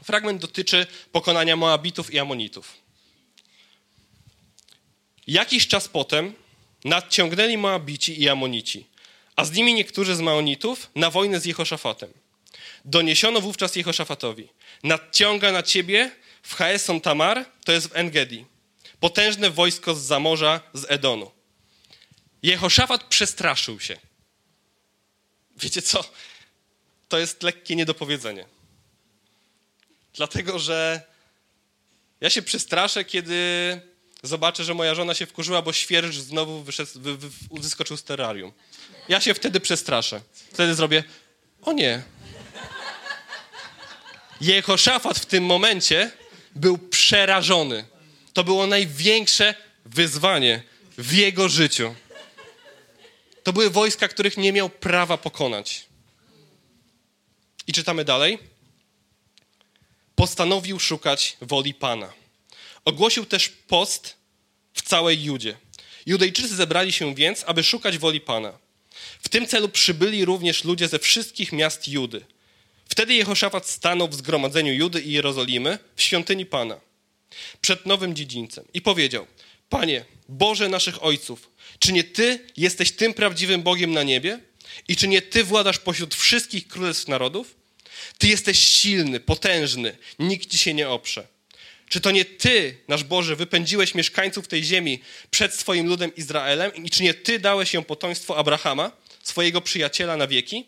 Fragment 0.03 0.41
dotyczy 0.41 0.87
pokonania 1.11 1.55
Moabitów 1.55 2.13
i 2.13 2.19
Amonitów. 2.19 2.73
Jakiś 5.27 5.67
czas 5.67 5.87
potem 5.87 6.33
nadciągnęli 6.83 7.57
Moabici 7.57 8.21
i 8.21 8.29
Amonici 8.29 8.85
a 9.39 9.45
z 9.45 9.51
nimi 9.51 9.73
niektórzy 9.73 10.15
z 10.15 10.21
Maonitów 10.21 10.89
na 10.95 11.09
wojnę 11.09 11.39
z 11.39 11.45
Jehoszafatem. 11.45 12.13
Doniesiono 12.85 13.41
wówczas 13.41 13.75
Jehoszafatowi, 13.75 14.49
nadciąga 14.83 15.51
na 15.51 15.63
ciebie 15.63 16.11
w 16.43 16.55
Haeson 16.55 17.01
Tamar, 17.01 17.45
to 17.65 17.71
jest 17.71 17.87
w 17.87 17.95
Engedi, 17.95 18.45
potężne 18.99 19.49
wojsko 19.49 19.95
z 19.95 20.01
zamorza 20.01 20.61
z 20.73 20.85
Edonu. 20.91 21.31
Jehoszafat 22.43 23.03
przestraszył 23.03 23.79
się. 23.79 23.97
Wiecie 25.57 25.81
co? 25.81 26.03
To 27.09 27.19
jest 27.19 27.43
lekkie 27.43 27.75
niedopowiedzenie. 27.75 28.45
Dlatego, 30.19 30.59
że 30.59 31.01
ja 32.21 32.29
się 32.29 32.41
przestraszę, 32.41 33.05
kiedy 33.05 33.41
zobaczę, 34.23 34.63
że 34.63 34.73
moja 34.73 34.95
żona 34.95 35.13
się 35.13 35.25
wkurzyła, 35.25 35.61
bo 35.61 35.73
świercz 35.73 36.15
znowu 36.15 36.63
wyszedł, 36.63 36.91
wy, 36.95 37.17
wy, 37.17 37.29
wyskoczył 37.51 37.97
z 37.97 38.03
terrarium. 38.03 38.51
Ja 39.09 39.21
się 39.21 39.33
wtedy 39.33 39.59
przestraszę. 39.59 40.21
Wtedy 40.53 40.75
zrobię, 40.75 41.03
o 41.61 41.71
nie. 41.71 42.03
Jehoszafat 44.41 45.19
w 45.19 45.25
tym 45.25 45.45
momencie 45.45 46.11
był 46.55 46.77
przerażony. 46.77 47.85
To 48.33 48.43
było 48.43 48.67
największe 48.67 49.55
wyzwanie 49.85 50.63
w 50.97 51.13
jego 51.13 51.49
życiu. 51.49 51.95
To 53.43 53.53
były 53.53 53.69
wojska, 53.69 54.07
których 54.07 54.37
nie 54.37 54.53
miał 54.53 54.69
prawa 54.69 55.17
pokonać. 55.17 55.85
I 57.67 57.73
czytamy 57.73 58.05
dalej. 58.05 58.48
Postanowił 60.19 60.79
szukać 60.79 61.37
woli 61.41 61.73
Pana. 61.73 62.13
Ogłosił 62.85 63.25
też 63.25 63.49
post 63.49 64.15
w 64.73 64.81
całej 64.81 65.23
Judzie. 65.23 65.57
Judejczycy 66.05 66.55
zebrali 66.55 66.91
się 66.91 67.15
więc, 67.15 67.43
aby 67.47 67.63
szukać 67.63 67.97
woli 67.97 68.21
Pana. 68.21 68.57
W 69.21 69.29
tym 69.29 69.47
celu 69.47 69.69
przybyli 69.69 70.25
również 70.25 70.63
ludzie 70.63 70.87
ze 70.87 70.99
wszystkich 70.99 71.51
miast 71.51 71.87
Judy. 71.87 72.25
Wtedy 72.89 73.13
Jehoszafat 73.13 73.67
stanął 73.67 74.07
w 74.07 74.15
zgromadzeniu 74.15 74.73
Judy 74.73 75.01
i 75.01 75.11
Jerozolimy 75.11 75.79
w 75.95 76.01
świątyni 76.01 76.45
Pana, 76.45 76.79
przed 77.61 77.85
nowym 77.85 78.15
dziedzińcem 78.15 78.65
i 78.73 78.81
powiedział: 78.81 79.27
Panie, 79.69 80.05
Boże 80.29 80.69
naszych 80.69 81.03
ojców, 81.03 81.49
czy 81.79 81.93
nie 81.93 82.03
Ty 82.03 82.47
jesteś 82.57 82.91
tym 82.91 83.13
prawdziwym 83.13 83.63
Bogiem 83.63 83.91
na 83.91 84.03
niebie? 84.03 84.39
I 84.87 84.95
czy 84.95 85.07
nie 85.07 85.21
Ty 85.21 85.43
władasz 85.43 85.77
pośród 85.77 86.15
wszystkich 86.15 86.67
królestw 86.67 87.07
narodów? 87.07 87.58
Ty 88.17 88.27
jesteś 88.27 88.59
silny, 88.59 89.19
potężny, 89.19 89.97
nikt 90.19 90.49
Ci 90.49 90.57
się 90.57 90.73
nie 90.73 90.89
oprze. 90.89 91.27
Czy 91.89 92.01
to 92.01 92.11
nie 92.11 92.25
Ty, 92.25 92.77
nasz 92.87 93.03
Boże, 93.03 93.35
wypędziłeś 93.35 93.95
mieszkańców 93.95 94.47
tej 94.47 94.63
ziemi 94.63 94.99
przed 95.31 95.53
swoim 95.53 95.87
ludem 95.87 96.15
Izraelem? 96.15 96.75
I 96.75 96.89
czy 96.89 97.03
nie 97.03 97.13
Ty 97.13 97.39
dałeś 97.39 97.73
ją 97.73 97.83
potomstwo 97.83 98.37
Abrahama, 98.37 98.91
swojego 99.23 99.61
przyjaciela 99.61 100.17
na 100.17 100.27
wieki? 100.27 100.65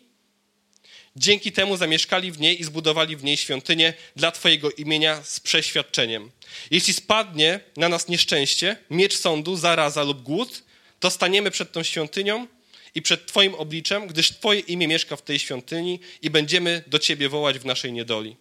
Dzięki 1.16 1.52
temu 1.52 1.76
zamieszkali 1.76 2.32
w 2.32 2.40
niej 2.40 2.60
i 2.60 2.64
zbudowali 2.64 3.16
w 3.16 3.24
niej 3.24 3.36
świątynię 3.36 3.94
dla 4.16 4.30
Twojego 4.30 4.70
imienia 4.70 5.22
z 5.24 5.40
przeświadczeniem. 5.40 6.30
Jeśli 6.70 6.94
spadnie 6.94 7.60
na 7.76 7.88
nas 7.88 8.08
nieszczęście, 8.08 8.76
miecz 8.90 9.16
sądu, 9.16 9.56
zaraza 9.56 10.02
lub 10.02 10.22
głód, 10.22 10.62
to 11.00 11.10
staniemy 11.10 11.50
przed 11.50 11.72
tą 11.72 11.82
świątynią 11.82 12.46
i 12.94 13.02
przed 13.02 13.26
Twoim 13.26 13.54
obliczem, 13.54 14.06
gdyż 14.06 14.30
Twoje 14.30 14.60
imię 14.60 14.88
mieszka 14.88 15.16
w 15.16 15.22
tej 15.22 15.38
świątyni 15.38 16.00
i 16.22 16.30
będziemy 16.30 16.84
do 16.86 16.98
Ciebie 16.98 17.28
wołać 17.28 17.58
w 17.58 17.64
naszej 17.64 17.92
niedoli. 17.92 18.36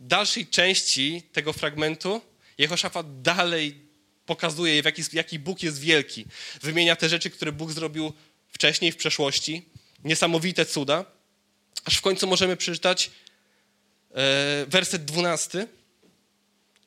W 0.00 0.06
dalszej 0.06 0.46
części 0.46 1.22
tego 1.32 1.52
fragmentu 1.52 2.20
Jehoszafat 2.58 3.22
dalej 3.22 3.74
pokazuje, 4.26 4.82
w 4.82 4.84
jaki, 4.84 5.02
jaki 5.12 5.38
Bóg 5.38 5.62
jest 5.62 5.80
wielki. 5.80 6.24
Wymienia 6.62 6.96
te 6.96 7.08
rzeczy, 7.08 7.30
które 7.30 7.52
Bóg 7.52 7.72
zrobił 7.72 8.12
wcześniej, 8.48 8.92
w 8.92 8.96
przeszłości, 8.96 9.62
niesamowite 10.04 10.66
cuda, 10.66 11.04
aż 11.84 11.96
w 11.96 12.00
końcu 12.00 12.26
możemy 12.26 12.56
przeczytać 12.56 13.10
e, 14.14 14.66
werset 14.68 15.04
12, 15.04 15.66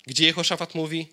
gdzie 0.07 0.25
Jehoszafat 0.25 0.75
mówi: 0.75 1.07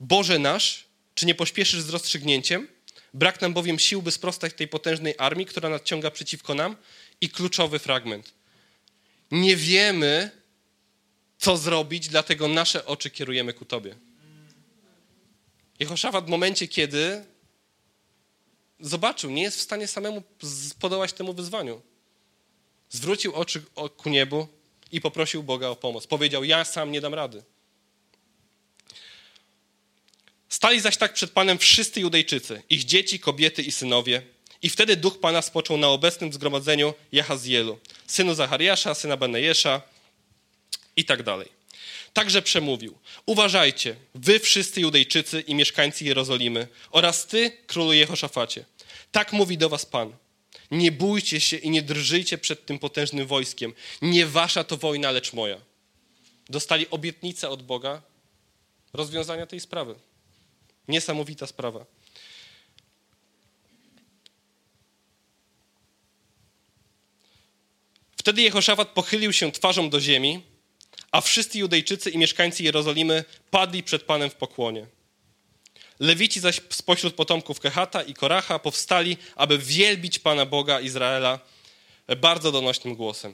Boże 0.00 0.38
nasz, 0.38 0.84
czy 1.14 1.26
nie 1.26 1.34
pośpieszysz 1.34 1.80
z 1.80 1.88
rozstrzygnięciem? 1.88 2.68
Brak 3.14 3.40
nam 3.40 3.52
bowiem 3.52 3.78
sił, 3.78 4.02
by 4.02 4.10
sprostać 4.10 4.54
tej 4.54 4.68
potężnej 4.68 5.14
armii, 5.18 5.46
która 5.46 5.68
nadciąga 5.68 6.10
przeciwko 6.10 6.54
nam. 6.54 6.76
I 7.20 7.28
kluczowy 7.28 7.78
fragment. 7.78 8.34
Nie 9.30 9.56
wiemy, 9.56 10.30
co 11.38 11.56
zrobić, 11.56 12.08
dlatego 12.08 12.48
nasze 12.48 12.86
oczy 12.86 13.10
kierujemy 13.10 13.52
ku 13.52 13.64
Tobie. 13.64 13.96
Jehoszafat 15.78 16.26
w 16.26 16.28
momencie, 16.28 16.68
kiedy 16.68 17.24
zobaczył, 18.80 19.30
nie 19.30 19.42
jest 19.42 19.58
w 19.58 19.60
stanie 19.60 19.86
samemu 19.86 20.22
podołać 20.80 21.12
temu 21.12 21.34
wyzwaniu. 21.34 21.82
Zwrócił 22.90 23.34
oczy 23.34 23.62
ku 23.96 24.10
niebu 24.10 24.48
i 24.92 25.00
poprosił 25.00 25.42
Boga 25.42 25.68
o 25.68 25.76
pomoc. 25.76 26.06
Powiedział: 26.06 26.44
Ja 26.44 26.64
sam 26.64 26.92
nie 26.92 27.00
dam 27.00 27.14
rady. 27.14 27.42
Stali 30.52 30.80
zaś 30.80 30.96
tak 30.96 31.12
przed 31.12 31.30
Panem 31.30 31.58
wszyscy 31.58 32.00
Judejczycy, 32.00 32.62
ich 32.70 32.84
dzieci, 32.84 33.18
kobiety 33.18 33.62
i 33.62 33.72
synowie. 33.72 34.22
I 34.62 34.70
wtedy 34.70 34.96
duch 34.96 35.20
Pana 35.20 35.42
spoczął 35.42 35.76
na 35.76 35.88
obecnym 35.88 36.32
zgromadzeniu 36.32 36.94
Jahazielu, 37.12 37.78
synu 38.06 38.34
Zachariasza, 38.34 38.94
syna 38.94 39.16
Benejesza 39.16 39.82
i 40.96 41.04
tak 41.04 41.22
dalej. 41.22 41.48
Także 42.12 42.42
przemówił: 42.42 42.98
Uważajcie, 43.26 43.96
wy 44.14 44.40
wszyscy 44.40 44.80
Judejczycy 44.80 45.40
i 45.40 45.54
mieszkańcy 45.54 46.04
Jerozolimy 46.04 46.68
oraz 46.90 47.26
ty, 47.26 47.50
królu 47.66 47.92
Jehoszafacie. 47.92 48.64
Tak 49.12 49.32
mówi 49.32 49.58
do 49.58 49.68
was 49.68 49.86
Pan. 49.86 50.12
Nie 50.70 50.92
bójcie 50.92 51.40
się 51.40 51.56
i 51.56 51.70
nie 51.70 51.82
drżyjcie 51.82 52.38
przed 52.38 52.66
tym 52.66 52.78
potężnym 52.78 53.26
wojskiem. 53.26 53.74
Nie 54.02 54.26
wasza 54.26 54.64
to 54.64 54.76
wojna, 54.76 55.10
lecz 55.10 55.32
moja. 55.32 55.60
Dostali 56.48 56.86
obietnicę 56.90 57.48
od 57.48 57.62
Boga 57.62 58.02
rozwiązania 58.92 59.46
tej 59.46 59.60
sprawy. 59.60 59.94
Niesamowita 60.88 61.46
sprawa. 61.46 61.86
Wtedy 68.16 68.42
Jehoszafat 68.42 68.88
pochylił 68.88 69.32
się 69.32 69.52
twarzą 69.52 69.90
do 69.90 70.00
ziemi, 70.00 70.42
a 71.12 71.20
wszyscy 71.20 71.58
Judejczycy 71.58 72.10
i 72.10 72.18
mieszkańcy 72.18 72.62
Jerozolimy 72.62 73.24
padli 73.50 73.82
przed 73.82 74.02
Panem 74.02 74.30
w 74.30 74.34
pokłonie. 74.34 74.86
Lewici 76.00 76.40
zaś 76.40 76.60
spośród 76.70 77.14
potomków 77.14 77.60
Kehata 77.60 78.02
i 78.02 78.14
Koracha 78.14 78.58
powstali, 78.58 79.16
aby 79.36 79.58
wielbić 79.58 80.18
Pana 80.18 80.46
Boga 80.46 80.80
Izraela 80.80 81.38
bardzo 82.16 82.52
donośnym 82.52 82.94
głosem. 82.94 83.32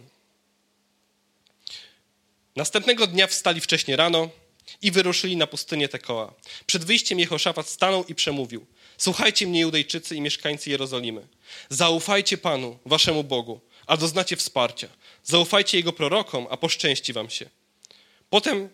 Następnego 2.56 3.06
dnia 3.06 3.26
wstali 3.26 3.60
wcześnie 3.60 3.96
rano 3.96 4.30
i 4.82 4.90
wyruszyli 4.90 5.36
na 5.36 5.46
pustynię 5.46 5.88
Tekoa. 5.88 6.34
Przed 6.66 6.84
wyjściem 6.84 7.18
Jehoszafat 7.18 7.68
stanął 7.68 8.04
i 8.04 8.14
przemówił. 8.14 8.66
Słuchajcie 8.98 9.46
mnie, 9.46 9.60
Judejczycy 9.60 10.16
i 10.16 10.20
mieszkańcy 10.20 10.70
Jerozolimy. 10.70 11.28
Zaufajcie 11.68 12.38
Panu, 12.38 12.78
waszemu 12.86 13.24
Bogu, 13.24 13.60
a 13.86 13.96
doznacie 13.96 14.36
wsparcia. 14.36 14.88
Zaufajcie 15.24 15.78
Jego 15.78 15.92
prorokom, 15.92 16.46
a 16.50 16.56
poszczęści 16.56 17.12
wam 17.12 17.30
się. 17.30 17.50
Potem, 18.30 18.68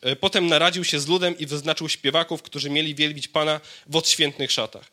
e, 0.00 0.16
potem 0.16 0.46
naradził 0.46 0.84
się 0.84 1.00
z 1.00 1.06
ludem 1.08 1.38
i 1.38 1.46
wyznaczył 1.46 1.88
śpiewaków, 1.88 2.42
którzy 2.42 2.70
mieli 2.70 2.94
wielbić 2.94 3.28
Pana 3.28 3.60
w 3.86 3.96
odświętnych 3.96 4.52
szatach, 4.52 4.90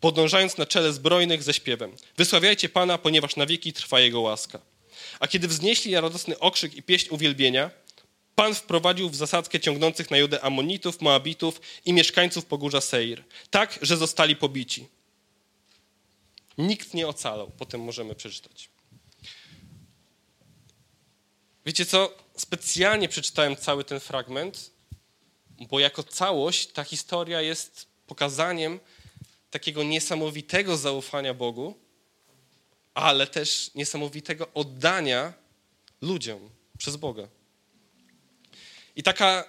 podążając 0.00 0.56
na 0.58 0.66
czele 0.66 0.92
zbrojnych 0.92 1.42
ze 1.42 1.54
śpiewem. 1.54 1.96
Wysławiajcie 2.16 2.68
Pana, 2.68 2.98
ponieważ 2.98 3.36
na 3.36 3.46
wieki 3.46 3.72
trwa 3.72 4.00
Jego 4.00 4.20
łaska. 4.20 4.60
A 5.20 5.28
kiedy 5.28 5.48
wznieśli 5.48 5.94
radosny 5.94 6.38
okrzyk 6.38 6.74
i 6.74 6.82
pieśń 6.82 7.08
uwielbienia, 7.10 7.70
Pan 8.40 8.54
wprowadził 8.54 9.10
w 9.10 9.16
zasadzkę 9.16 9.60
ciągnących 9.60 10.10
na 10.10 10.16
Judę 10.16 10.40
Amonitów, 10.40 11.00
Moabitów 11.00 11.60
i 11.84 11.92
mieszkańców 11.92 12.44
pogórza 12.44 12.80
Seir, 12.80 13.24
tak, 13.50 13.78
że 13.82 13.96
zostali 13.96 14.36
pobici. 14.36 14.88
Nikt 16.58 16.94
nie 16.94 17.08
ocalał, 17.08 17.50
potem 17.58 17.80
możemy 17.80 18.14
przeczytać. 18.14 18.68
Wiecie 21.66 21.86
co? 21.86 22.14
Specjalnie 22.36 23.08
przeczytałem 23.08 23.56
cały 23.56 23.84
ten 23.84 24.00
fragment, 24.00 24.70
bo 25.70 25.80
jako 25.80 26.02
całość 26.02 26.66
ta 26.66 26.84
historia 26.84 27.42
jest 27.42 27.86
pokazaniem 28.06 28.80
takiego 29.50 29.82
niesamowitego 29.82 30.76
zaufania 30.76 31.34
Bogu, 31.34 31.74
ale 32.94 33.26
też 33.26 33.70
niesamowitego 33.74 34.48
oddania 34.54 35.32
ludziom 36.00 36.50
przez 36.78 36.96
Boga. 36.96 37.39
I 38.96 39.02
taka 39.02 39.44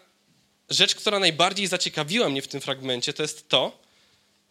rzecz, 0.70 0.96
która 0.96 1.20
najbardziej 1.20 1.68
zaciekawiła 1.68 2.30
mnie 2.30 2.42
w 2.42 2.48
tym 2.48 2.62
fragmencie, 2.62 3.14
to 3.14 3.22
jest 3.24 3.50
to, 3.50 3.82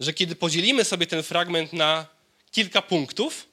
że 0.00 0.12
kiedy 0.12 0.34
podzielimy 0.34 0.84
sobie 0.84 1.06
ten 1.06 1.22
fragment 1.22 1.72
na 1.72 2.06
kilka 2.50 2.82
punktów, 2.82 3.46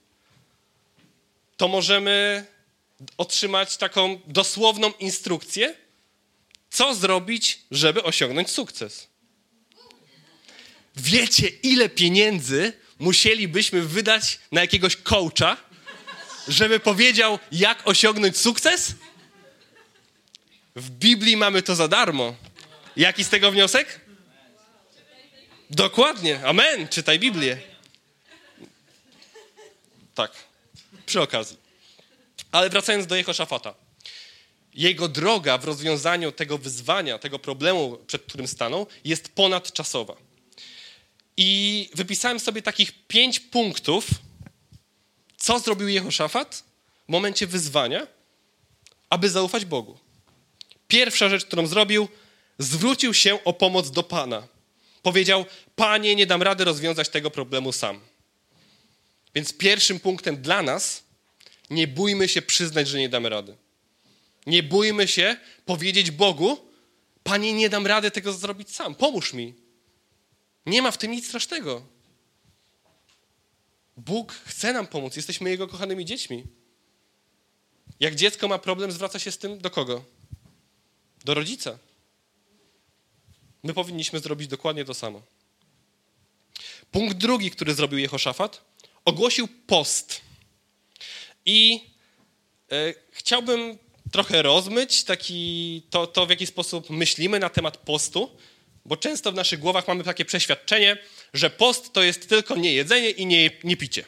to 1.57 1.67
możemy 1.67 2.45
otrzymać 3.17 3.77
taką 3.77 4.19
dosłowną 4.27 4.91
instrukcję, 4.99 5.75
co 6.69 6.95
zrobić, 6.95 7.59
żeby 7.71 8.03
osiągnąć 8.03 8.49
sukces. 8.49 9.07
Wiecie, 10.95 11.47
ile 11.47 11.89
pieniędzy 11.89 12.73
musielibyśmy 12.99 13.81
wydać 13.81 14.39
na 14.51 14.61
jakiegoś 14.61 14.95
coacha, 14.95 15.57
żeby 16.47 16.79
powiedział, 16.79 17.39
jak 17.51 17.87
osiągnąć 17.87 18.37
sukces? 18.37 18.95
W 20.77 20.89
Biblii 20.89 21.37
mamy 21.37 21.61
to 21.61 21.75
za 21.75 21.87
darmo. 21.87 22.35
Jaki 22.95 23.23
z 23.23 23.29
tego 23.29 23.51
wniosek? 23.51 24.01
Dokładnie. 25.69 26.45
Amen. 26.45 26.87
Czytaj 26.87 27.19
Biblię. 27.19 27.57
Tak. 30.15 30.31
Przy 31.05 31.21
okazji. 31.21 31.57
Ale 32.51 32.69
wracając 32.69 33.07
do 33.07 33.15
Jehoszafata. 33.15 33.73
jego 34.73 35.07
droga 35.07 35.57
w 35.57 35.65
rozwiązaniu 35.65 36.31
tego 36.31 36.57
wyzwania, 36.57 37.19
tego 37.19 37.39
problemu, 37.39 37.97
przed 38.07 38.23
którym 38.23 38.47
stanął, 38.47 38.87
jest 39.03 39.29
ponadczasowa. 39.29 40.15
I 41.37 41.89
wypisałem 41.93 42.39
sobie 42.39 42.61
takich 42.61 43.07
pięć 43.07 43.39
punktów, 43.39 44.07
co 45.37 45.59
zrobił 45.59 45.87
Jehoszafat 45.87 46.63
w 47.07 47.11
momencie 47.11 47.47
wyzwania, 47.47 48.07
aby 49.09 49.29
zaufać 49.29 49.65
Bogu. 49.65 50.06
Pierwsza 50.87 51.29
rzecz, 51.29 51.45
którą 51.45 51.67
zrobił, 51.67 52.07
zwrócił 52.59 53.13
się 53.13 53.43
o 53.43 53.53
pomoc 53.53 53.91
do 53.91 54.03
Pana. 54.03 54.47
Powiedział: 55.01 55.45
Panie, 55.75 56.15
nie 56.15 56.25
dam 56.25 56.41
rady 56.41 56.63
rozwiązać 56.63 57.09
tego 57.09 57.31
problemu 57.31 57.71
sam. 57.71 57.99
Więc 59.35 59.53
pierwszym 59.53 59.99
punktem 59.99 60.41
dla 60.41 60.61
nas, 60.61 61.03
nie 61.69 61.87
bójmy 61.87 62.27
się 62.27 62.41
przyznać, 62.41 62.87
że 62.87 62.99
nie 62.99 63.09
damy 63.09 63.29
rady. 63.29 63.55
Nie 64.45 64.63
bójmy 64.63 65.07
się 65.07 65.37
powiedzieć 65.65 66.11
Bogu: 66.11 66.57
Panie, 67.23 67.53
nie 67.53 67.69
dam 67.69 67.87
rady 67.87 68.11
tego 68.11 68.33
zrobić 68.33 68.75
sam, 68.75 68.95
pomóż 68.95 69.33
mi. 69.33 69.53
Nie 70.65 70.81
ma 70.81 70.91
w 70.91 70.97
tym 70.97 71.11
nic 71.11 71.27
strasznego. 71.27 71.85
Bóg 73.97 74.33
chce 74.33 74.73
nam 74.73 74.87
pomóc, 74.87 75.15
jesteśmy 75.15 75.49
Jego 75.49 75.67
kochanymi 75.67 76.05
dziećmi. 76.05 76.43
Jak 77.99 78.15
dziecko 78.15 78.47
ma 78.47 78.59
problem, 78.59 78.91
zwraca 78.91 79.19
się 79.19 79.31
z 79.31 79.37
tym 79.37 79.59
do 79.59 79.69
kogo? 79.69 80.16
Do 81.27 81.33
rodzica. 81.33 81.77
My 83.63 83.73
powinniśmy 83.73 84.19
zrobić 84.19 84.47
dokładnie 84.47 84.85
to 84.85 84.93
samo. 84.93 85.21
Punkt 86.91 87.17
drugi, 87.17 87.51
który 87.51 87.73
zrobił 87.73 87.99
Jehoszafat, 87.99 88.61
ogłosił 89.05 89.47
post. 89.47 90.21
I 91.45 91.89
e, 92.71 92.93
chciałbym 93.11 93.77
trochę 94.11 94.41
rozmyć 94.41 95.03
taki, 95.03 95.81
to, 95.89 96.07
to, 96.07 96.25
w 96.25 96.29
jaki 96.29 96.47
sposób 96.47 96.89
myślimy 96.89 97.39
na 97.39 97.49
temat 97.49 97.77
postu, 97.77 98.37
bo 98.85 98.97
często 98.97 99.31
w 99.31 99.35
naszych 99.35 99.59
głowach 99.59 99.87
mamy 99.87 100.03
takie 100.03 100.25
przeświadczenie, 100.25 100.97
że 101.33 101.49
post 101.49 101.93
to 101.93 102.03
jest 102.03 102.29
tylko 102.29 102.55
nie 102.55 102.73
jedzenie 102.73 103.09
i 103.09 103.25
nie, 103.25 103.51
nie 103.63 103.77
picie. 103.77 104.05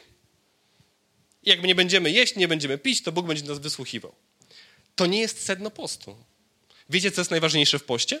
Jak 1.42 1.62
nie 1.62 1.74
będziemy 1.74 2.10
jeść, 2.10 2.36
nie 2.36 2.48
będziemy 2.48 2.78
pić, 2.78 3.02
to 3.02 3.12
Bóg 3.12 3.26
będzie 3.26 3.44
nas 3.44 3.58
wysłuchiwał. 3.58 4.14
To 4.96 5.06
nie 5.06 5.20
jest 5.20 5.44
sedno 5.44 5.70
postu. 5.70 6.30
Wiecie, 6.90 7.10
co 7.12 7.20
jest 7.20 7.30
najważniejsze 7.30 7.78
w 7.78 7.84
poście? 7.84 8.20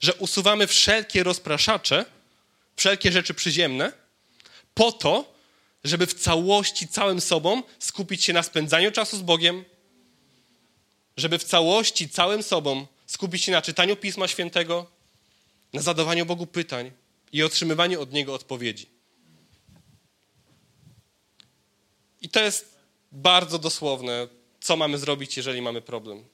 Że 0.00 0.14
usuwamy 0.14 0.66
wszelkie 0.66 1.22
rozpraszacze, 1.22 2.04
wszelkie 2.76 3.12
rzeczy 3.12 3.34
przyziemne, 3.34 3.92
po 4.74 4.92
to, 4.92 5.34
żeby 5.84 6.06
w 6.06 6.14
całości, 6.14 6.88
całym 6.88 7.20
sobą 7.20 7.62
skupić 7.78 8.24
się 8.24 8.32
na 8.32 8.42
spędzaniu 8.42 8.92
czasu 8.92 9.16
z 9.16 9.22
Bogiem, 9.22 9.64
żeby 11.16 11.38
w 11.38 11.44
całości, 11.44 12.08
całym 12.08 12.42
sobą 12.42 12.86
skupić 13.06 13.44
się 13.44 13.52
na 13.52 13.62
czytaniu 13.62 13.96
Pisma 13.96 14.28
Świętego, 14.28 14.86
na 15.72 15.82
zadawaniu 15.82 16.26
Bogu 16.26 16.46
pytań 16.46 16.92
i 17.32 17.42
otrzymywaniu 17.42 18.00
od 18.02 18.12
Niego 18.12 18.34
odpowiedzi. 18.34 18.86
I 22.20 22.28
to 22.28 22.40
jest 22.40 22.76
bardzo 23.12 23.58
dosłowne, 23.58 24.28
co 24.60 24.76
mamy 24.76 24.98
zrobić, 24.98 25.36
jeżeli 25.36 25.62
mamy 25.62 25.82
problem. 25.82 26.24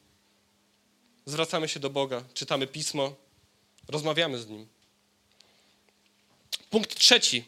Zwracamy 1.27 1.69
się 1.69 1.81
do 1.81 1.91
Boga, 1.91 2.25
czytamy 2.35 2.67
Pismo, 2.67 3.15
rozmawiamy 3.89 4.39
z 4.39 4.47
Nim. 4.47 4.67
Punkt 6.71 6.99
trzeci. 6.99 7.45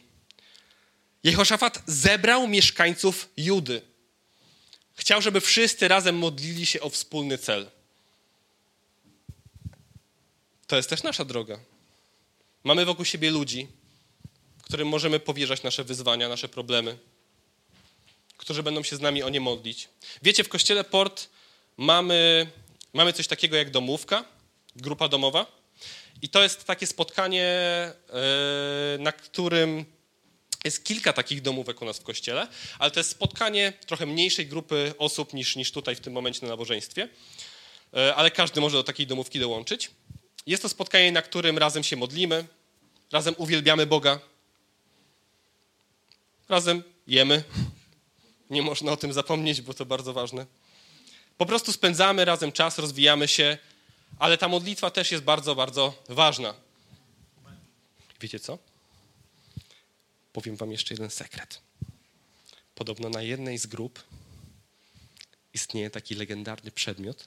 Jehoszafat 1.24 1.82
zebrał 1.86 2.48
mieszkańców 2.48 3.28
Judy. 3.36 3.82
Chciał, 4.94 5.22
żeby 5.22 5.40
wszyscy 5.40 5.88
razem 5.88 6.18
modlili 6.18 6.66
się 6.66 6.80
o 6.80 6.90
wspólny 6.90 7.38
cel. 7.38 7.70
To 10.66 10.76
jest 10.76 10.90
też 10.90 11.02
nasza 11.02 11.24
droga. 11.24 11.58
Mamy 12.64 12.84
wokół 12.84 13.04
siebie 13.04 13.30
ludzi, 13.30 13.68
którym 14.62 14.88
możemy 14.88 15.20
powierzać 15.20 15.62
nasze 15.62 15.84
wyzwania, 15.84 16.28
nasze 16.28 16.48
problemy, 16.48 16.98
którzy 18.36 18.62
będą 18.62 18.82
się 18.82 18.96
z 18.96 19.00
nami 19.00 19.22
o 19.22 19.28
nie 19.28 19.40
modlić. 19.40 19.88
Wiecie, 20.22 20.44
w 20.44 20.48
kościele 20.48 20.84
Port 20.84 21.28
mamy, 21.76 22.46
mamy 22.92 23.12
coś 23.12 23.26
takiego 23.26 23.56
jak 23.56 23.70
domówka, 23.70 24.24
grupa 24.76 25.08
domowa. 25.08 25.46
I 26.22 26.28
to 26.28 26.42
jest 26.42 26.64
takie 26.64 26.86
spotkanie, 26.86 27.44
e, 27.44 27.92
na 28.98 29.12
którym 29.12 29.84
jest 30.64 30.84
kilka 30.84 31.12
takich 31.12 31.42
domówek 31.42 31.82
u 31.82 31.84
nas 31.84 31.98
w 31.98 32.02
kościele, 32.02 32.48
ale 32.78 32.90
to 32.90 33.00
jest 33.00 33.10
spotkanie 33.10 33.72
trochę 33.86 34.06
mniejszej 34.06 34.46
grupy 34.46 34.94
osób 34.98 35.32
niż, 35.32 35.56
niż 35.56 35.72
tutaj 35.72 35.96
w 35.96 36.00
tym 36.00 36.12
momencie 36.12 36.42
na 36.42 36.48
nabożeństwie, 36.48 37.08
e, 37.94 38.14
ale 38.14 38.30
każdy 38.30 38.60
może 38.60 38.76
do 38.76 38.84
takiej 38.84 39.06
domówki 39.06 39.38
dołączyć. 39.38 39.90
Jest 40.46 40.62
to 40.62 40.68
spotkanie, 40.68 41.12
na 41.12 41.22
którym 41.22 41.58
razem 41.58 41.82
się 41.82 41.96
modlimy, 41.96 42.44
razem 43.12 43.34
uwielbiamy 43.38 43.86
Boga, 43.86 44.20
razem 46.48 46.82
jemy. 47.06 47.44
Nie 48.50 48.62
można 48.62 48.92
o 48.92 48.96
tym 48.96 49.12
zapomnieć, 49.12 49.60
bo 49.60 49.74
to 49.74 49.86
bardzo 49.86 50.12
ważne. 50.12 50.46
Po 51.38 51.46
prostu 51.46 51.72
spędzamy 51.72 52.24
razem 52.24 52.52
czas, 52.52 52.78
rozwijamy 52.78 53.28
się, 53.28 53.58
ale 54.18 54.38
ta 54.38 54.48
modlitwa 54.48 54.90
też 54.90 55.12
jest 55.12 55.24
bardzo, 55.24 55.54
bardzo 55.54 56.02
ważna. 56.08 56.54
Wiecie 58.20 58.40
co? 58.40 58.58
Powiem 60.32 60.56
wam 60.56 60.72
jeszcze 60.72 60.94
jeden 60.94 61.10
sekret. 61.10 61.60
Podobno 62.74 63.08
na 63.08 63.22
jednej 63.22 63.58
z 63.58 63.66
grup 63.66 64.02
istnieje 65.54 65.90
taki 65.90 66.14
legendarny 66.14 66.70
przedmiot 66.70 67.24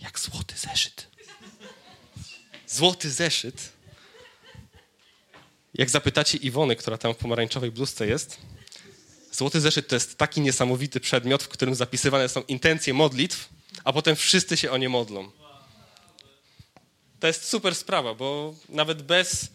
jak 0.00 0.20
złoty 0.20 0.54
zeszyt. 0.58 1.06
Złoty 2.66 3.10
zeszyt. 3.10 3.72
Jak 5.74 5.90
zapytacie 5.90 6.38
Iwony, 6.38 6.76
która 6.76 6.98
tam 6.98 7.14
w 7.14 7.16
pomarańczowej 7.16 7.70
bluzce 7.70 8.06
jest, 8.06 8.38
złoty 9.32 9.60
zeszyt 9.60 9.88
to 9.88 9.96
jest 9.96 10.18
taki 10.18 10.40
niesamowity 10.40 11.00
przedmiot, 11.00 11.42
w 11.42 11.48
którym 11.48 11.74
zapisywane 11.74 12.28
są 12.28 12.42
intencje 12.48 12.94
modlitw, 12.94 13.48
a 13.84 13.92
potem 13.92 14.16
wszyscy 14.16 14.56
się 14.56 14.70
o 14.70 14.76
nie 14.76 14.88
modlą. 14.88 15.30
To 17.20 17.26
jest 17.26 17.48
super 17.48 17.74
sprawa, 17.74 18.14
bo 18.14 18.54
nawet 18.68 19.02
bez 19.02 19.50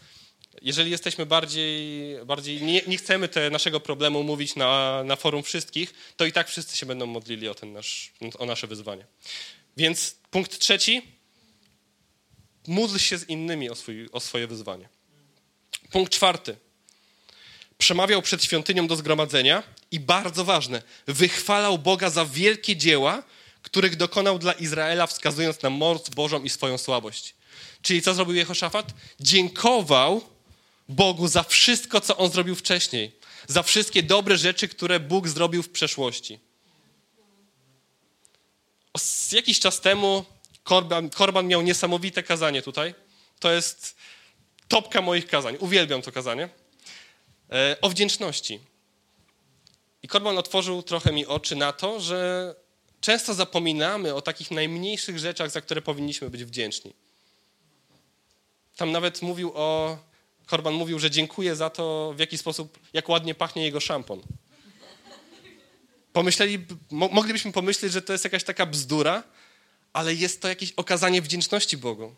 jeżeli 0.61 0.91
jesteśmy 0.91 1.25
bardziej, 1.25 1.85
bardziej 2.25 2.61
nie, 2.61 2.81
nie, 2.87 2.97
chcemy 2.97 3.27
te 3.27 3.49
naszego 3.49 3.79
problemu 3.79 4.23
mówić 4.23 4.55
na, 4.55 5.03
na 5.03 5.15
forum 5.15 5.43
wszystkich, 5.43 5.93
to 6.15 6.25
i 6.25 6.31
tak 6.31 6.47
wszyscy 6.47 6.77
się 6.77 6.85
będą 6.85 7.05
modlili 7.05 7.47
o, 7.47 7.55
ten 7.55 7.73
nasz, 7.73 8.13
o 8.37 8.45
nasze 8.45 8.67
wyzwanie. 8.67 9.05
Więc 9.77 10.15
punkt 10.31 10.59
trzeci, 10.59 11.01
módl 12.67 12.97
się 12.97 13.17
z 13.17 13.29
innymi 13.29 13.69
o, 13.69 13.75
swój, 13.75 14.09
o 14.11 14.19
swoje 14.19 14.47
wyzwanie. 14.47 14.89
Punkt 15.91 16.13
czwarty, 16.13 16.57
przemawiał 17.77 18.21
przed 18.21 18.43
świątynią 18.43 18.87
do 18.87 18.95
zgromadzenia 18.95 19.63
i 19.91 19.99
bardzo 19.99 20.45
ważne, 20.45 20.81
wychwalał 21.07 21.77
Boga 21.77 22.09
za 22.09 22.25
wielkie 22.25 22.75
dzieła, 22.75 23.23
których 23.61 23.95
dokonał 23.95 24.39
dla 24.39 24.53
Izraela, 24.53 25.07
wskazując 25.07 25.61
na 25.61 25.69
moc 25.69 26.09
Bożą 26.09 26.43
i 26.43 26.49
swoją 26.49 26.77
słabość. 26.77 27.35
Czyli 27.81 28.01
co 28.01 28.13
zrobił 28.13 28.35
Jehoszafat? 28.35 28.93
Dziękował 29.19 30.21
Bogu 30.89 31.27
za 31.27 31.43
wszystko, 31.43 32.01
co 32.01 32.17
On 32.17 32.31
zrobił 32.31 32.55
wcześniej, 32.55 33.11
za 33.47 33.63
wszystkie 33.63 34.03
dobre 34.03 34.37
rzeczy, 34.37 34.67
które 34.67 34.99
Bóg 34.99 35.27
zrobił 35.27 35.63
w 35.63 35.69
przeszłości. 35.69 36.39
Jakiś 39.31 39.59
czas 39.59 39.81
temu 39.81 40.25
Korban, 40.63 41.09
Korban 41.09 41.47
miał 41.47 41.61
niesamowite 41.61 42.23
kazanie 42.23 42.61
tutaj. 42.61 42.95
To 43.39 43.51
jest 43.51 43.95
topka 44.67 45.01
moich 45.01 45.27
kazań. 45.27 45.57
Uwielbiam 45.59 46.01
to 46.01 46.11
kazanie. 46.11 46.49
E, 47.51 47.77
o 47.81 47.89
wdzięczności. 47.89 48.59
I 50.03 50.07
Korban 50.07 50.37
otworzył 50.37 50.83
trochę 50.83 51.11
mi 51.11 51.25
oczy 51.25 51.55
na 51.55 51.73
to, 51.73 51.99
że 51.99 52.55
często 53.01 53.33
zapominamy 53.33 54.13
o 54.13 54.21
takich 54.21 54.51
najmniejszych 54.51 55.19
rzeczach, 55.19 55.51
za 55.51 55.61
które 55.61 55.81
powinniśmy 55.81 56.29
być 56.29 56.45
wdzięczni. 56.45 56.93
Tam 58.75 58.91
nawet 58.91 59.21
mówił 59.21 59.51
o 59.55 59.97
Korban 60.45 60.73
mówił, 60.73 60.99
że 60.99 61.11
dziękuję 61.11 61.55
za 61.55 61.69
to, 61.69 62.13
w 62.15 62.19
jaki 62.19 62.37
sposób, 62.37 62.79
jak 62.93 63.09
ładnie 63.09 63.35
pachnie 63.35 63.63
jego 63.63 63.79
szampon. 63.79 64.21
Pomyśleli, 66.13 66.65
mo, 66.91 67.07
moglibyśmy 67.07 67.51
pomyśleć, 67.51 67.93
że 67.93 68.01
to 68.01 68.13
jest 68.13 68.23
jakaś 68.23 68.43
taka 68.43 68.65
bzdura, 68.65 69.23
ale 69.93 70.13
jest 70.13 70.41
to 70.41 70.47
jakieś 70.47 70.71
okazanie 70.71 71.21
wdzięczności 71.21 71.77
Bogu. 71.77 72.15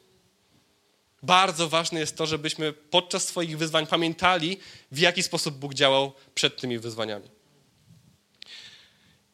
Bardzo 1.24 1.70
ważne 1.70 2.00
jest 2.00 2.18
to, 2.18 2.26
żebyśmy 2.26 2.74
podczas 2.74 3.28
swoich 3.28 3.58
wyzwań 3.58 3.88
pamiętali, 3.88 4.58
w 4.92 4.98
jaki 4.98 5.24
sposób 5.24 5.56
Bóg 5.56 5.74
działał 5.74 6.14
przed 6.36 6.62
tymi 6.62 6.80
wyzwaniami. 6.80 7.30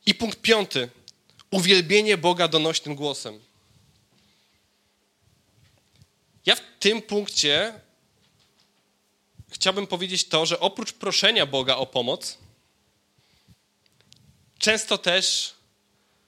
I 0.05 0.15
punkt 0.15 0.41
piąty. 0.41 0.89
Uwielbienie 1.51 2.17
Boga 2.17 2.47
donośnym 2.47 2.95
głosem. 2.95 3.39
Ja 6.45 6.55
w 6.55 6.61
tym 6.79 7.01
punkcie 7.01 7.79
chciałbym 9.51 9.87
powiedzieć 9.87 10.27
to, 10.27 10.45
że 10.45 10.59
oprócz 10.59 10.93
proszenia 10.93 11.45
Boga 11.45 11.75
o 11.75 11.85
pomoc, 11.85 12.37
często 14.57 14.97
też 14.97 15.53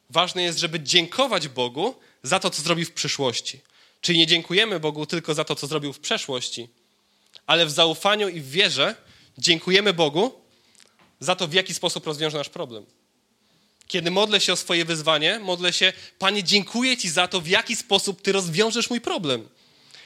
ważne 0.10 0.44
jest, 0.44 0.60
żeby 0.60 0.80
dziękować 0.80 1.48
Bogu 1.48 1.96
za 2.24 2.40
to, 2.40 2.50
co 2.50 2.62
zrobił 2.62 2.86
w 2.86 2.92
przyszłości. 2.92 3.62
Czyli 4.08 4.20
nie 4.20 4.28
dziękujemy 4.28 4.80
Bogu 4.80 5.06
tylko 5.06 5.34
za 5.34 5.44
to, 5.44 5.56
co 5.56 5.68
zrobił 5.68 5.94
w 5.94 6.00
przeszłości, 6.00 6.70
ale 7.46 7.66
w 7.66 7.72
zaufaniu 7.72 8.30
i 8.30 8.42
w 8.42 8.50
wierze 8.50 8.96
dziękujemy 9.38 9.94
Bogu 9.94 10.42
za 11.20 11.36
to, 11.36 11.48
w 11.48 11.54
jaki 11.54 11.74
sposób 11.74 12.08
rozwiąże 12.08 12.38
nasz 12.38 12.50
problem. 12.50 12.86
Kiedy 13.88 14.12
modlę 14.12 14.42
się 14.42 14.54
o 14.54 14.56
swoje 14.56 14.86
wyzwanie, 14.86 15.40
modlę 15.40 15.74
się, 15.74 15.94
Panie, 16.20 16.44
dziękuję 16.44 16.98
Ci 16.98 17.10
za 17.10 17.28
to, 17.28 17.42
w 17.42 17.48
jaki 17.48 17.76
sposób 17.76 18.22
Ty 18.22 18.32
rozwiążesz 18.32 18.90
mój 18.90 19.02
problem. 19.02 19.50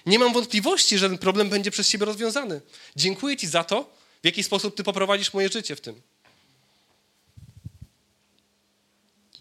Nie 0.06 0.20
mam 0.20 0.34
wątpliwości, 0.34 0.98
że 0.98 1.10
ten 1.10 1.18
problem 1.18 1.50
będzie 1.50 1.72
przez 1.72 1.90
Ciebie 1.90 2.06
rozwiązany. 2.06 2.62
Dziękuję 2.96 3.38
Ci 3.38 3.48
za 3.48 3.64
to, 3.64 3.94
w 4.24 4.26
jaki 4.26 4.44
sposób 4.44 4.76
Ty 4.76 4.84
poprowadzisz 4.84 5.34
moje 5.34 5.50
życie 5.50 5.76
w 5.76 5.82
tym. 5.82 6.02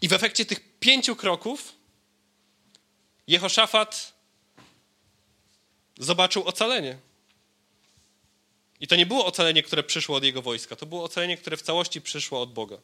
I 0.01 0.07
w 0.07 0.13
efekcie 0.13 0.45
tych 0.45 0.59
pięciu 0.79 1.15
kroków 1.15 1.73
Jehoszafat 3.27 4.20
zobaczył 5.97 6.43
ocalenie. 6.43 6.97
I 8.79 8.87
to 8.87 8.95
nie 8.95 9.05
było 9.05 9.25
ocalenie, 9.25 9.63
które 9.63 9.83
przyszło 9.83 10.17
od 10.17 10.23
jego 10.23 10.41
wojska, 10.41 10.75
to 10.75 10.85
było 10.85 11.03
ocalenie, 11.03 11.37
które 11.37 11.57
w 11.57 11.61
całości 11.61 12.01
przyszło 12.01 12.41
od 12.41 12.53
Boga. 12.53 12.77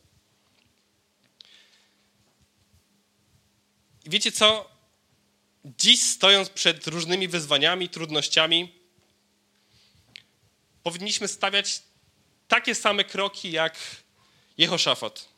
I 4.06 4.10
wiecie 4.10 4.32
co? 4.32 4.70
Dziś 5.65 6.02
stojąc 6.04 6.50
przed 6.50 6.88
różnymi 6.88 7.28
wyzwaniami, 7.28 7.89
trudnościami, 7.89 8.74
powinniśmy 10.84 11.28
stawiać 11.28 11.82
takie 12.48 12.76
same 12.76 13.04
kroki 13.04 13.52
jak 13.52 13.78
Jehoszafat. 14.58 15.37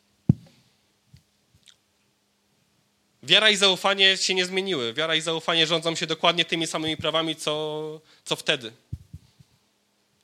Wiara 3.22 3.50
i 3.50 3.56
zaufanie 3.56 4.16
się 4.16 4.34
nie 4.34 4.46
zmieniły. 4.46 4.94
Wiara 4.94 5.14
i 5.14 5.20
zaufanie 5.20 5.66
rządzą 5.66 5.94
się 5.94 6.06
dokładnie 6.06 6.44
tymi 6.44 6.66
samymi 6.66 6.96
prawami, 6.96 7.36
co, 7.36 8.00
co 8.24 8.36
wtedy. 8.36 8.72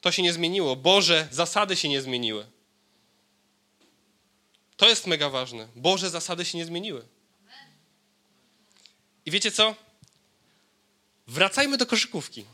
To 0.00 0.12
się 0.12 0.22
nie 0.22 0.32
zmieniło. 0.32 0.76
Boże 0.76 1.28
zasady 1.30 1.76
się 1.76 1.88
nie 1.88 2.02
zmieniły. 2.02 2.46
To 4.76 4.88
jest 4.88 5.06
mega 5.06 5.30
ważne. 5.30 5.68
Boże 5.76 6.11
zasady 6.11 6.44
się 6.44 6.59
nie 6.59 6.64
zmieniły. 6.64 7.04
I 9.26 9.30
wiecie 9.30 9.52
co? 9.52 9.74
Wracajmy 11.26 11.76
do 11.76 11.87
koszykówki. 11.87 12.44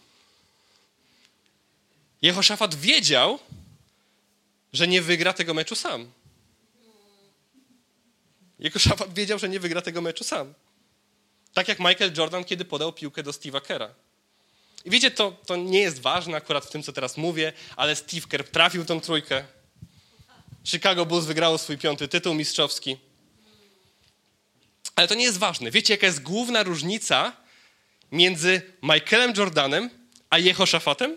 Jehoszafat 2.22 2.74
wiedział, 2.74 3.38
że 4.72 4.88
nie 4.88 5.02
wygra 5.02 5.33
tego 5.33 5.55
meczu 5.55 5.74
sam. 5.74 6.12
Jehoszafat 8.62 9.14
wiedział, 9.14 9.38
że 9.38 9.48
nie 9.48 9.61
wygra 9.61 9.83
tego 9.83 10.01
meczu 10.01 10.25
sam. 10.25 10.55
Tak 11.55 11.68
jak 11.68 11.79
Michael 11.79 12.12
Jordan, 12.16 12.44
kiedy 12.44 12.64
podał 12.64 12.92
piłkę 12.92 13.22
do 13.22 13.31
Steve'a 13.31 13.61
Kera. 13.61 13.94
I 14.85 14.90
wiecie, 14.90 15.11
to, 15.11 15.37
to 15.46 15.57
nie 15.57 15.81
jest 15.81 16.01
ważne 16.01 16.37
akurat 16.37 16.64
w 16.64 16.70
tym, 16.70 16.83
co 16.83 16.92
teraz 16.92 17.16
mówię, 17.16 17.53
ale 17.77 17.96
Steve 17.96 18.27
Kerr 18.29 18.44
trafił 18.44 18.85
tą 18.85 19.01
trójkę. 19.01 19.44
Chicago 20.64 21.07
Bulls 21.07 21.25
wygrało 21.25 21.59
swój 21.59 21.79
piąty 21.79 22.09
tytuł 22.09 22.35
mistrzowski. 22.35 22.96
Ale 24.96 25.09
to 25.09 25.14
nie 25.14 25.25
jest 25.25 25.38
ważne. 25.38 25.70
Wiecie, 25.70 25.94
jaka 25.94 26.07
jest 26.07 26.22
główna 26.22 26.62
różnica 26.62 27.37
między 28.12 28.62
Michaelem 28.83 29.33
Jordanem 29.37 29.90
a 30.31 30.38
Jehoszafatem? 30.38 31.16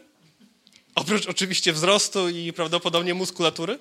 Oprócz 0.96 1.28
oczywiście 1.28 1.74
wzrostu 1.74 2.30
i 2.30 2.54
prawdopodobnie 2.54 3.14
muskulatury. 3.14 3.80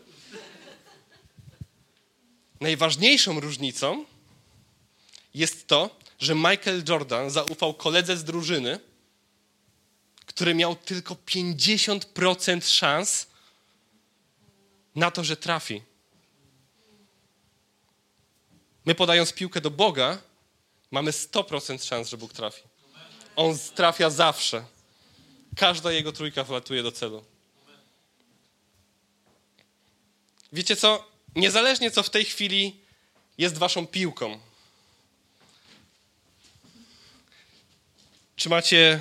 Najważniejszą 2.64 3.40
różnicą 3.40 4.04
jest 5.34 5.66
to, 5.66 5.90
że 6.18 6.34
Michael 6.34 6.82
Jordan 6.88 7.30
zaufał 7.30 7.74
koledze 7.74 8.16
z 8.16 8.24
drużyny, 8.24 8.80
który 10.26 10.54
miał 10.54 10.76
tylko 10.76 11.14
50% 11.14 12.68
szans 12.68 13.26
na 14.94 15.10
to, 15.10 15.24
że 15.24 15.36
trafi. 15.36 15.82
My 18.84 18.94
podając 18.94 19.32
piłkę 19.32 19.60
do 19.60 19.70
Boga, 19.70 20.18
mamy 20.90 21.10
100% 21.10 21.84
szans, 21.84 22.08
że 22.08 22.16
Bóg 22.16 22.32
trafi. 22.32 22.62
On 23.36 23.58
trafia 23.74 24.10
zawsze. 24.10 24.64
Każda 25.56 25.92
jego 25.92 26.12
trójka 26.12 26.44
wlatuje 26.44 26.82
do 26.82 26.92
celu. 26.92 27.24
Wiecie 30.52 30.76
co? 30.76 31.13
Niezależnie 31.36 31.90
co 31.90 32.02
w 32.02 32.10
tej 32.10 32.24
chwili 32.24 32.80
jest 33.38 33.58
waszą 33.58 33.86
piłką. 33.86 34.40
Czy 38.36 38.48
macie 38.48 39.00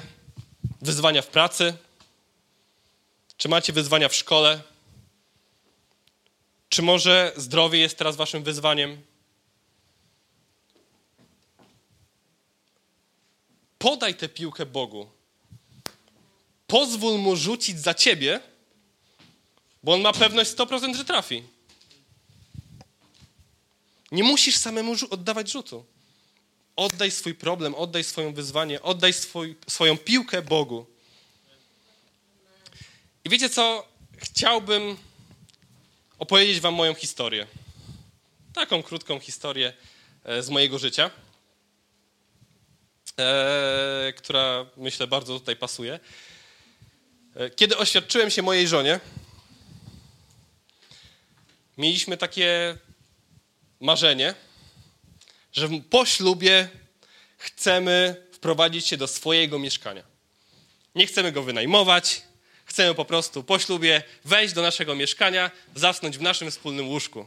wyzwania 0.81 1.21
w 1.21 1.27
pracy? 1.27 1.77
Czy 3.37 3.49
macie 3.49 3.73
wyzwania 3.73 4.09
w 4.09 4.15
szkole? 4.15 4.61
Czy 6.69 6.81
może 6.81 7.33
zdrowie 7.37 7.79
jest 7.79 7.97
teraz 7.97 8.15
waszym 8.15 8.43
wyzwaniem? 8.43 9.01
Podaj 13.77 14.15
tę 14.15 14.29
piłkę 14.29 14.65
Bogu. 14.65 15.09
Pozwól 16.67 17.17
mu 17.17 17.35
rzucić 17.35 17.79
za 17.79 17.93
ciebie, 17.93 18.39
bo 19.83 19.93
on 19.93 20.01
ma 20.01 20.13
pewność 20.13 20.51
100%, 20.51 20.95
że 20.95 21.05
trafi. 21.05 21.43
Nie 24.13 24.23
musisz 24.23 24.57
samemu 24.57 24.95
oddawać 25.09 25.51
rzutu. 25.51 25.85
Oddaj 26.75 27.11
swój 27.11 27.35
problem, 27.35 27.75
oddaj 27.75 28.03
swoje 28.03 28.33
wyzwanie, 28.33 28.81
oddaj 28.81 29.13
swój, 29.13 29.55
swoją 29.67 29.97
piłkę 29.97 30.41
Bogu. 30.41 30.85
I 33.25 33.29
wiecie 33.29 33.49
co? 33.49 33.87
Chciałbym 34.17 34.97
opowiedzieć 36.19 36.59
Wam 36.59 36.73
moją 36.73 36.93
historię. 36.93 37.47
Taką 38.53 38.83
krótką 38.83 39.19
historię 39.19 39.73
e, 40.23 40.43
z 40.43 40.49
mojego 40.49 40.79
życia, 40.79 41.11
e, 43.19 44.13
która 44.17 44.65
myślę 44.77 45.07
bardzo 45.07 45.39
tutaj 45.39 45.55
pasuje. 45.55 45.99
E, 47.35 47.49
kiedy 47.49 47.77
oświadczyłem 47.77 48.29
się 48.29 48.41
mojej 48.41 48.67
żonie, 48.67 48.99
mieliśmy 51.77 52.17
takie 52.17 52.77
marzenie, 53.83 54.35
że 55.53 55.69
po 55.89 56.05
ślubie 56.05 56.69
chcemy 57.37 58.25
wprowadzić 58.31 58.87
się 58.87 58.97
do 58.97 59.07
swojego 59.07 59.59
mieszkania. 59.59 60.03
Nie 60.95 61.07
chcemy 61.07 61.31
go 61.31 61.43
wynajmować, 61.43 62.21
chcemy 62.65 62.95
po 62.95 63.05
prostu 63.05 63.43
po 63.43 63.59
ślubie 63.59 64.03
wejść 64.25 64.53
do 64.53 64.61
naszego 64.61 64.95
mieszkania, 64.95 65.51
zasnąć 65.75 66.17
w 66.17 66.21
naszym 66.21 66.51
wspólnym 66.51 66.87
łóżku. 66.87 67.25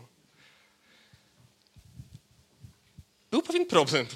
Był 3.31 3.43
pewien 3.43 3.67
problem. 3.67 4.07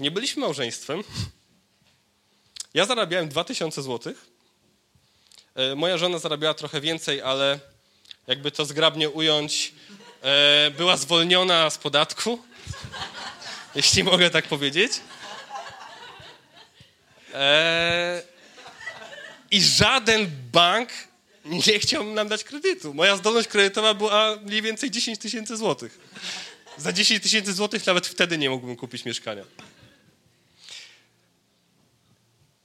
Nie 0.00 0.10
byliśmy 0.10 0.40
małżeństwem. 0.40 1.04
Ja 2.74 2.86
zarabiałem 2.86 3.28
2000 3.28 3.82
zł. 3.82 4.14
E, 5.54 5.74
moja 5.74 5.98
żona 5.98 6.18
zarabiała 6.18 6.54
trochę 6.54 6.80
więcej, 6.80 7.20
ale 7.20 7.60
jakby 8.26 8.50
to 8.50 8.64
zgrabnie 8.64 9.10
ująć, 9.10 9.72
była 10.76 10.96
zwolniona 10.96 11.70
z 11.70 11.78
podatku, 11.78 12.38
jeśli 13.74 14.04
mogę 14.04 14.30
tak 14.30 14.46
powiedzieć. 14.46 14.92
E, 17.34 18.22
I 19.50 19.62
żaden 19.62 20.30
bank 20.52 20.88
nie 21.44 21.78
chciał 21.78 22.04
nam 22.04 22.28
dać 22.28 22.44
kredytu. 22.44 22.94
Moja 22.94 23.16
zdolność 23.16 23.48
kredytowa 23.48 23.94
była 23.94 24.36
mniej 24.42 24.62
więcej 24.62 24.90
10 24.90 25.18
tysięcy 25.18 25.56
złotych. 25.56 25.98
Za 26.76 26.92
10 26.92 27.22
tysięcy 27.22 27.52
złotych 27.52 27.86
nawet 27.86 28.06
wtedy 28.06 28.38
nie 28.38 28.50
mógłbym 28.50 28.76
kupić 28.76 29.04
mieszkania. 29.04 29.44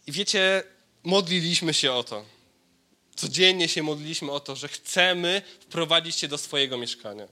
I 0.08 0.12
wiecie, 0.12 0.63
modliliśmy 1.04 1.74
się 1.74 1.91
o 1.91 2.04
to. 2.04 2.26
Codziennie 3.15 3.67
się 3.67 3.84
modliliśmy 3.84 4.32
o 4.32 4.39
to, 4.39 4.56
że 4.56 4.67
chcemy 4.67 5.41
wprowadzić 5.60 6.15
się 6.15 6.28
do 6.28 6.38
swojego 6.38 6.78
mieszkania. 6.78 7.28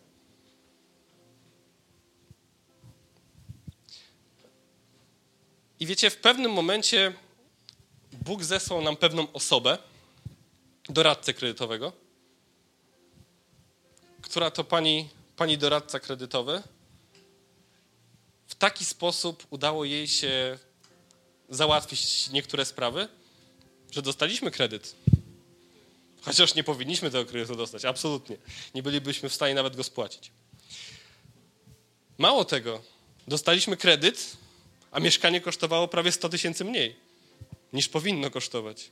I 5.80 5.86
wiecie, 5.86 6.10
w 6.10 6.18
pewnym 6.18 6.52
momencie 6.52 7.14
Bóg 8.12 8.44
zesłał 8.44 8.82
nam 8.82 8.98
pewną 8.98 9.32
osobę, 9.34 9.78
doradcę 10.90 11.34
kredytowego, 11.34 11.94
która 14.22 14.52
to 14.52 14.64
pani, 14.64 15.10
pani 15.36 15.58
doradca 15.58 16.00
kredytowy, 16.00 16.64
w 18.48 18.56
taki 18.56 18.86
sposób 18.86 19.48
udało 19.50 19.86
jej 19.86 20.08
się 20.08 20.60
załatwić 21.50 22.30
niektóre 22.30 22.66
sprawy, 22.66 23.08
że 23.92 24.02
dostaliśmy 24.02 24.52
kredyt. 24.52 24.96
Chociaż 26.22 26.56
nie 26.56 26.64
powinniśmy 26.64 27.12
tego 27.12 27.26
kredytu 27.26 27.56
dostać, 27.56 27.86
absolutnie. 27.86 28.38
Nie 28.76 28.84
bylibyśmy 28.84 29.30
w 29.30 29.34
stanie 29.34 29.56
nawet 29.56 29.76
go 29.76 29.84
spłacić. 29.84 30.32
Mało 32.18 32.46
tego, 32.46 32.82
dostaliśmy 33.28 33.78
kredyt, 33.78 34.38
a 34.96 35.00
mieszkanie 35.00 35.42
kosztowało 35.42 35.88
prawie 35.88 36.12
100 36.12 36.30
tysięcy 36.30 36.66
mniej 36.66 36.96
niż 37.74 37.90
powinno 37.90 38.32
kosztować. 38.32 38.92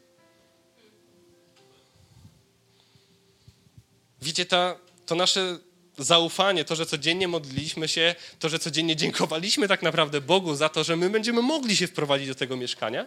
Widzicie, 4.22 4.46
ta, 4.46 4.80
to 5.06 5.16
nasze 5.16 5.60
zaufanie, 5.98 6.66
to, 6.66 6.76
że 6.76 6.86
codziennie 6.86 7.28
modliliśmy 7.28 7.88
się, 7.88 8.16
to, 8.40 8.50
że 8.50 8.60
codziennie 8.60 8.96
dziękowaliśmy 8.96 9.68
tak 9.68 9.82
naprawdę 9.82 10.22
Bogu 10.22 10.56
za 10.56 10.70
to, 10.70 10.84
że 10.84 10.96
my 10.96 11.10
będziemy 11.10 11.42
mogli 11.42 11.76
się 11.78 11.88
wprowadzić 11.88 12.28
do 12.28 12.36
tego 12.36 12.58
mieszkania, 12.58 13.06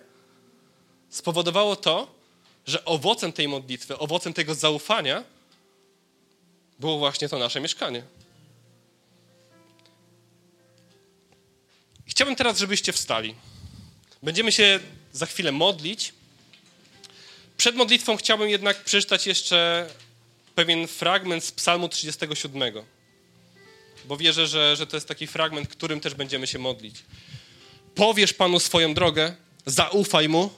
spowodowało 1.10 1.76
to, 1.76 2.14
że 2.66 2.84
owocem 2.84 3.32
tej 3.32 3.48
modlitwy, 3.48 3.98
owocem 3.98 4.32
tego 4.32 4.54
zaufania 4.54 5.24
było 6.78 6.98
właśnie 6.98 7.28
to 7.28 7.38
nasze 7.38 7.60
mieszkanie. 7.60 8.02
Chciałbym 12.16 12.36
teraz, 12.36 12.58
żebyście 12.58 12.92
wstali. 12.92 13.34
Będziemy 14.22 14.52
się 14.52 14.80
za 15.12 15.26
chwilę 15.26 15.52
modlić. 15.52 16.12
Przed 17.56 17.76
modlitwą 17.76 18.16
chciałbym 18.16 18.50
jednak 18.50 18.84
przeczytać 18.84 19.26
jeszcze 19.26 19.88
pewien 20.54 20.86
fragment 20.86 21.44
z 21.44 21.52
Psalmu 21.52 21.88
37. 21.88 22.74
Bo 24.04 24.16
wierzę, 24.16 24.46
że, 24.46 24.76
że 24.76 24.86
to 24.86 24.96
jest 24.96 25.08
taki 25.08 25.26
fragment, 25.26 25.68
którym 25.68 26.00
też 26.00 26.14
będziemy 26.14 26.46
się 26.46 26.58
modlić. 26.58 26.96
Powiesz 27.94 28.32
Panu 28.32 28.60
swoją 28.60 28.94
drogę, 28.94 29.36
zaufaj 29.66 30.28
Mu, 30.28 30.50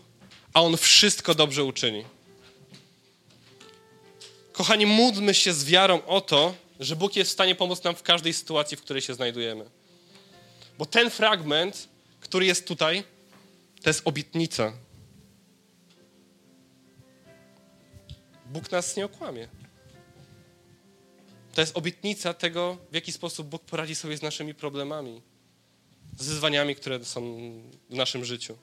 a 0.54 0.62
On 0.62 0.76
wszystko 0.76 1.34
dobrze 1.34 1.64
uczyni. 1.64 2.04
Kochani, 4.52 4.86
módlmy 4.86 5.34
się 5.34 5.52
z 5.52 5.64
wiarą 5.64 6.06
o 6.06 6.20
to, 6.20 6.54
że 6.80 6.96
Bóg 6.96 7.16
jest 7.16 7.30
w 7.30 7.34
stanie 7.34 7.54
pomóc 7.54 7.84
nam 7.84 7.96
w 7.96 8.02
każdej 8.02 8.32
sytuacji, 8.32 8.76
w 8.76 8.82
której 8.82 9.02
się 9.02 9.14
znajdujemy. 9.14 9.77
Bo 10.78 10.86
ten 10.86 11.10
fragment, 11.10 11.88
który 12.20 12.46
jest 12.46 12.66
tutaj, 12.66 13.04
to 13.82 13.90
jest 13.90 14.02
obietnica. 14.04 14.72
Bóg 18.46 18.70
nas 18.70 18.96
nie 18.96 19.04
okłamie. 19.04 19.48
To 21.54 21.60
jest 21.60 21.76
obietnica 21.76 22.34
tego, 22.34 22.78
w 22.90 22.94
jaki 22.94 23.12
sposób 23.12 23.48
Bóg 23.48 23.62
poradzi 23.62 23.94
sobie 23.94 24.16
z 24.16 24.22
naszymi 24.22 24.54
problemami, 24.54 25.22
z 26.18 26.28
wyzwaniami, 26.28 26.76
które 26.76 27.04
są 27.04 27.38
w 27.90 27.94
naszym 27.94 28.24
życiu. 28.24 28.58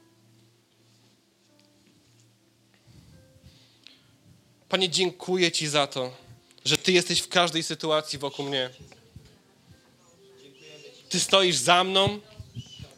Panie, 4.70 4.90
dziękuję 4.90 5.52
Ci 5.52 5.68
za 5.68 5.88
to, 5.88 6.18
że 6.66 6.78
Ty 6.78 6.92
jesteś 6.92 7.20
w 7.20 7.28
każdej 7.28 7.64
sytuacji 7.64 8.20
wokół 8.20 8.46
mnie. 8.46 8.70
Ty 11.16 11.20
stoisz 11.20 11.56
za 11.56 11.84
mną, 11.84 12.20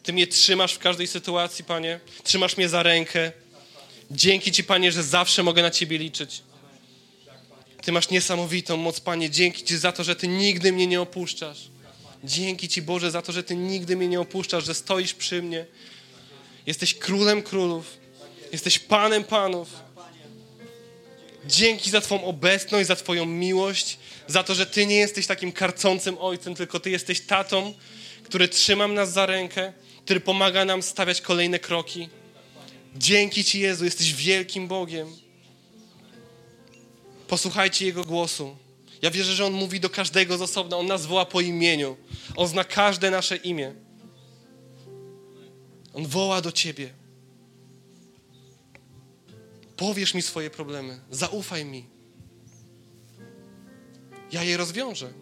Ty 0.03 0.13
mnie 0.13 0.27
trzymasz 0.27 0.73
w 0.73 0.79
każdej 0.79 1.07
sytuacji, 1.07 1.63
Panie. 1.65 1.99
Trzymasz 2.23 2.57
mnie 2.57 2.69
za 2.69 2.83
rękę. 2.83 3.31
Dzięki 4.11 4.51
Ci, 4.51 4.63
Panie, 4.63 4.91
że 4.91 5.03
zawsze 5.03 5.43
mogę 5.43 5.61
na 5.61 5.71
Ciebie 5.71 5.97
liczyć. 5.97 6.41
Ty 7.81 7.91
masz 7.91 8.09
niesamowitą 8.09 8.77
moc, 8.77 8.99
Panie. 8.99 9.29
Dzięki 9.29 9.63
Ci 9.63 9.77
za 9.77 9.91
to, 9.91 10.03
że 10.03 10.15
Ty 10.15 10.27
nigdy 10.27 10.71
mnie 10.71 10.87
nie 10.87 11.01
opuszczasz. 11.01 11.57
Dzięki 12.23 12.69
Ci, 12.69 12.81
Boże, 12.81 13.11
za 13.11 13.21
to, 13.21 13.31
że 13.31 13.43
Ty 13.43 13.55
nigdy 13.55 13.95
mnie 13.95 14.07
nie 14.07 14.19
opuszczasz, 14.19 14.65
że 14.65 14.73
stoisz 14.73 15.13
przy 15.13 15.41
mnie. 15.41 15.65
Jesteś 16.65 16.93
królem 16.93 17.43
królów. 17.43 17.97
Jesteś 18.51 18.79
panem 18.79 19.23
panów. 19.23 19.69
Dzięki 21.45 21.89
za 21.89 22.01
Twoją 22.01 22.25
obecność, 22.25 22.87
za 22.87 22.95
Twoją 22.95 23.25
miłość, 23.25 23.97
za 24.27 24.43
to, 24.43 24.55
że 24.55 24.65
Ty 24.65 24.85
nie 24.85 24.95
jesteś 24.95 25.27
takim 25.27 25.51
karcącym 25.51 26.17
ojcem, 26.19 26.55
tylko 26.55 26.79
Ty 26.79 26.89
jesteś 26.89 27.21
tatą, 27.21 27.73
który 28.27 28.47
trzyma 28.47 28.87
nas 28.87 29.13
za 29.13 29.25
rękę, 29.25 29.73
który 30.05 30.19
pomaga 30.19 30.65
nam 30.65 30.83
stawiać 30.83 31.21
kolejne 31.21 31.59
kroki. 31.59 32.09
Dzięki 32.95 33.43
Ci, 33.43 33.59
Jezu, 33.59 33.85
jesteś 33.85 34.13
wielkim 34.13 34.67
Bogiem. 34.67 35.07
Posłuchajcie 37.27 37.85
Jego 37.85 38.03
głosu. 38.03 38.57
Ja 39.01 39.11
wierzę, 39.11 39.33
że 39.33 39.45
On 39.45 39.53
mówi 39.53 39.79
do 39.79 39.89
każdego 39.89 40.37
z 40.37 40.41
osobna. 40.41 40.77
On 40.77 40.85
nas 40.87 41.05
woła 41.05 41.25
po 41.25 41.41
imieniu. 41.41 41.97
On 42.35 42.47
zna 42.47 42.63
każde 42.63 43.11
nasze 43.11 43.35
imię. 43.35 43.73
On 45.93 46.07
woła 46.07 46.41
do 46.41 46.51
Ciebie. 46.51 46.89
Powiesz 49.77 50.13
mi 50.13 50.21
swoje 50.21 50.49
problemy. 50.49 50.99
Zaufaj 51.11 51.65
mi. 51.65 51.85
Ja 54.31 54.43
je 54.43 54.57
rozwiążę. 54.57 55.13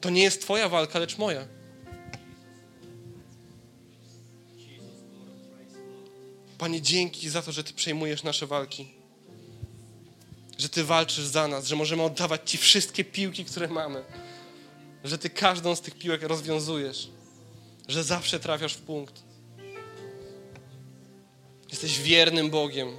To 0.00 0.10
nie 0.10 0.22
jest 0.22 0.42
Twoja 0.42 0.68
walka, 0.68 0.98
lecz 0.98 1.18
moja. 1.18 1.53
Panie, 6.64 6.82
dzięki 6.82 7.30
za 7.30 7.42
to, 7.42 7.52
że 7.52 7.64
Ty 7.64 7.72
przejmujesz 7.72 8.22
nasze 8.22 8.46
walki. 8.46 8.88
Że 10.58 10.68
Ty 10.68 10.84
walczysz 10.84 11.24
za 11.24 11.48
nas, 11.48 11.66
że 11.66 11.76
możemy 11.76 12.02
oddawać 12.02 12.50
Ci 12.50 12.58
wszystkie 12.58 13.04
piłki, 13.04 13.44
które 13.44 13.68
mamy. 13.68 14.04
Że 15.04 15.18
Ty 15.18 15.30
każdą 15.30 15.76
z 15.76 15.80
tych 15.80 15.98
piłek 15.98 16.22
rozwiązujesz. 16.22 17.08
Że 17.88 18.04
zawsze 18.04 18.40
trafiasz 18.40 18.74
w 18.74 18.80
punkt. 18.80 19.22
Jesteś 21.70 22.00
wiernym 22.00 22.50
Bogiem. 22.50 22.96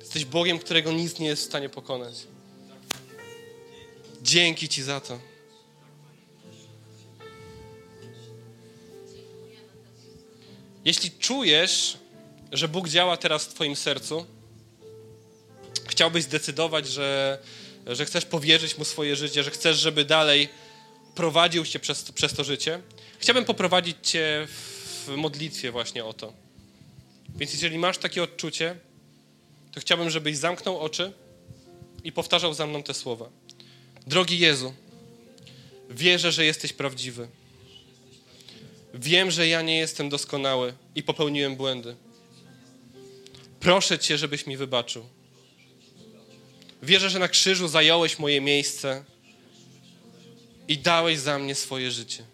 Jesteś 0.00 0.24
Bogiem, 0.24 0.58
którego 0.58 0.92
nic 0.92 1.18
nie 1.18 1.26
jest 1.26 1.42
w 1.42 1.46
stanie 1.46 1.68
pokonać. 1.68 2.14
Dzięki 4.22 4.68
Ci 4.68 4.82
za 4.82 5.00
to. 5.00 5.33
Jeśli 10.84 11.10
czujesz, 11.10 11.96
że 12.52 12.68
Bóg 12.68 12.88
działa 12.88 13.16
teraz 13.16 13.44
w 13.44 13.54
Twoim 13.54 13.76
sercu, 13.76 14.26
chciałbyś 15.88 16.24
zdecydować, 16.24 16.88
że, 16.88 17.38
że 17.86 18.04
chcesz 18.04 18.24
powierzyć 18.24 18.78
Mu 18.78 18.84
swoje 18.84 19.16
życie, 19.16 19.42
że 19.42 19.50
chcesz, 19.50 19.78
żeby 19.78 20.04
dalej 20.04 20.48
prowadził 21.14 21.66
Cię 21.66 21.78
przez, 21.78 22.12
przez 22.12 22.34
to 22.34 22.44
życie, 22.44 22.82
chciałbym 23.18 23.44
poprowadzić 23.44 23.96
Cię 24.02 24.46
w 24.48 25.08
modlitwie 25.16 25.70
właśnie 25.70 26.04
o 26.04 26.12
to. 26.12 26.32
Więc 27.36 27.52
jeżeli 27.52 27.78
masz 27.78 27.98
takie 27.98 28.22
odczucie, 28.22 28.76
to 29.72 29.80
chciałbym, 29.80 30.10
żebyś 30.10 30.36
zamknął 30.36 30.80
oczy 30.80 31.12
i 32.04 32.12
powtarzał 32.12 32.54
za 32.54 32.66
mną 32.66 32.82
te 32.82 32.94
słowa. 32.94 33.28
Drogi 34.06 34.38
Jezu, 34.38 34.74
wierzę, 35.90 36.32
że 36.32 36.44
jesteś 36.44 36.72
prawdziwy. 36.72 37.28
Wiem, 38.94 39.30
że 39.30 39.48
ja 39.48 39.62
nie 39.62 39.76
jestem 39.76 40.08
doskonały 40.08 40.74
i 40.94 41.02
popełniłem 41.02 41.56
błędy. 41.56 41.96
Proszę 43.60 43.98
Cię, 43.98 44.18
żebyś 44.18 44.46
mi 44.46 44.56
wybaczył. 44.56 45.06
Wierzę, 46.82 47.10
że 47.10 47.18
na 47.18 47.28
krzyżu 47.28 47.68
zająłeś 47.68 48.18
moje 48.18 48.40
miejsce 48.40 49.04
i 50.68 50.78
dałeś 50.78 51.18
za 51.18 51.38
mnie 51.38 51.54
swoje 51.54 51.90
życie. 51.90 52.24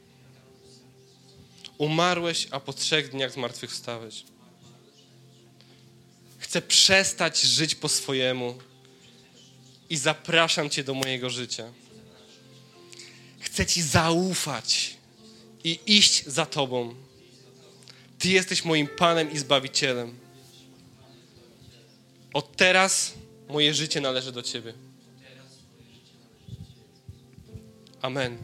Umarłeś, 1.78 2.48
a 2.50 2.60
po 2.60 2.72
trzech 2.72 3.10
dniach 3.10 3.32
zmartwychwstałeś. 3.32 4.24
Chcę 6.38 6.62
przestać 6.62 7.40
żyć 7.40 7.74
po 7.74 7.88
swojemu 7.88 8.58
i 9.90 9.96
zapraszam 9.96 10.70
Cię 10.70 10.84
do 10.84 10.94
mojego 10.94 11.30
życia. 11.30 11.72
Chcę 13.40 13.66
Ci 13.66 13.82
zaufać 13.82 14.99
i 15.64 15.78
iść 15.86 16.26
za 16.26 16.46
Tobą. 16.46 16.94
Ty 18.18 18.28
jesteś 18.28 18.64
moim 18.64 18.86
Panem 18.86 19.32
i 19.32 19.38
Zbawicielem. 19.38 20.14
Od 22.34 22.56
teraz 22.56 23.14
moje 23.48 23.74
życie 23.74 24.00
należy 24.00 24.32
do 24.32 24.42
Ciebie. 24.42 24.74
Amen. 28.02 28.38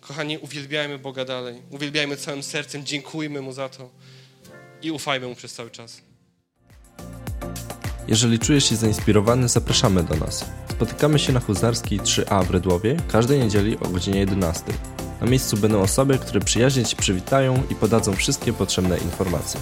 Kochani, 0.00 0.38
uwielbiajmy 0.38 0.98
Boga 0.98 1.24
dalej. 1.24 1.62
Uwielbiajmy 1.70 2.16
całym 2.16 2.42
sercem, 2.42 2.86
dziękujmy 2.86 3.40
Mu 3.40 3.52
za 3.52 3.68
to 3.68 3.90
i 4.82 4.90
ufajmy 4.90 5.26
Mu 5.26 5.34
przez 5.34 5.54
cały 5.54 5.70
czas. 5.70 6.02
Jeżeli 8.08 8.38
czujesz 8.38 8.68
się 8.68 8.76
zainspirowany, 8.76 9.48
zapraszamy 9.48 10.02
do 10.02 10.16
nas. 10.16 10.44
Spotykamy 10.70 11.18
się 11.18 11.32
na 11.32 11.40
Huzarskiej 11.40 12.00
3A 12.00 12.44
w 12.44 12.50
Rydłowie 12.50 12.96
każdej 13.08 13.40
niedzieli 13.40 13.76
o 13.78 13.88
godzinie 13.88 14.20
11. 14.20 14.64
Na 15.22 15.30
miejscu 15.30 15.56
będą 15.56 15.80
osoby, 15.80 16.18
które 16.18 16.40
przyjaźnie 16.40 16.84
Ci 16.84 16.96
przywitają 16.96 17.62
i 17.70 17.74
podadzą 17.74 18.12
wszystkie 18.12 18.52
potrzebne 18.52 18.98
informacje. 18.98 19.60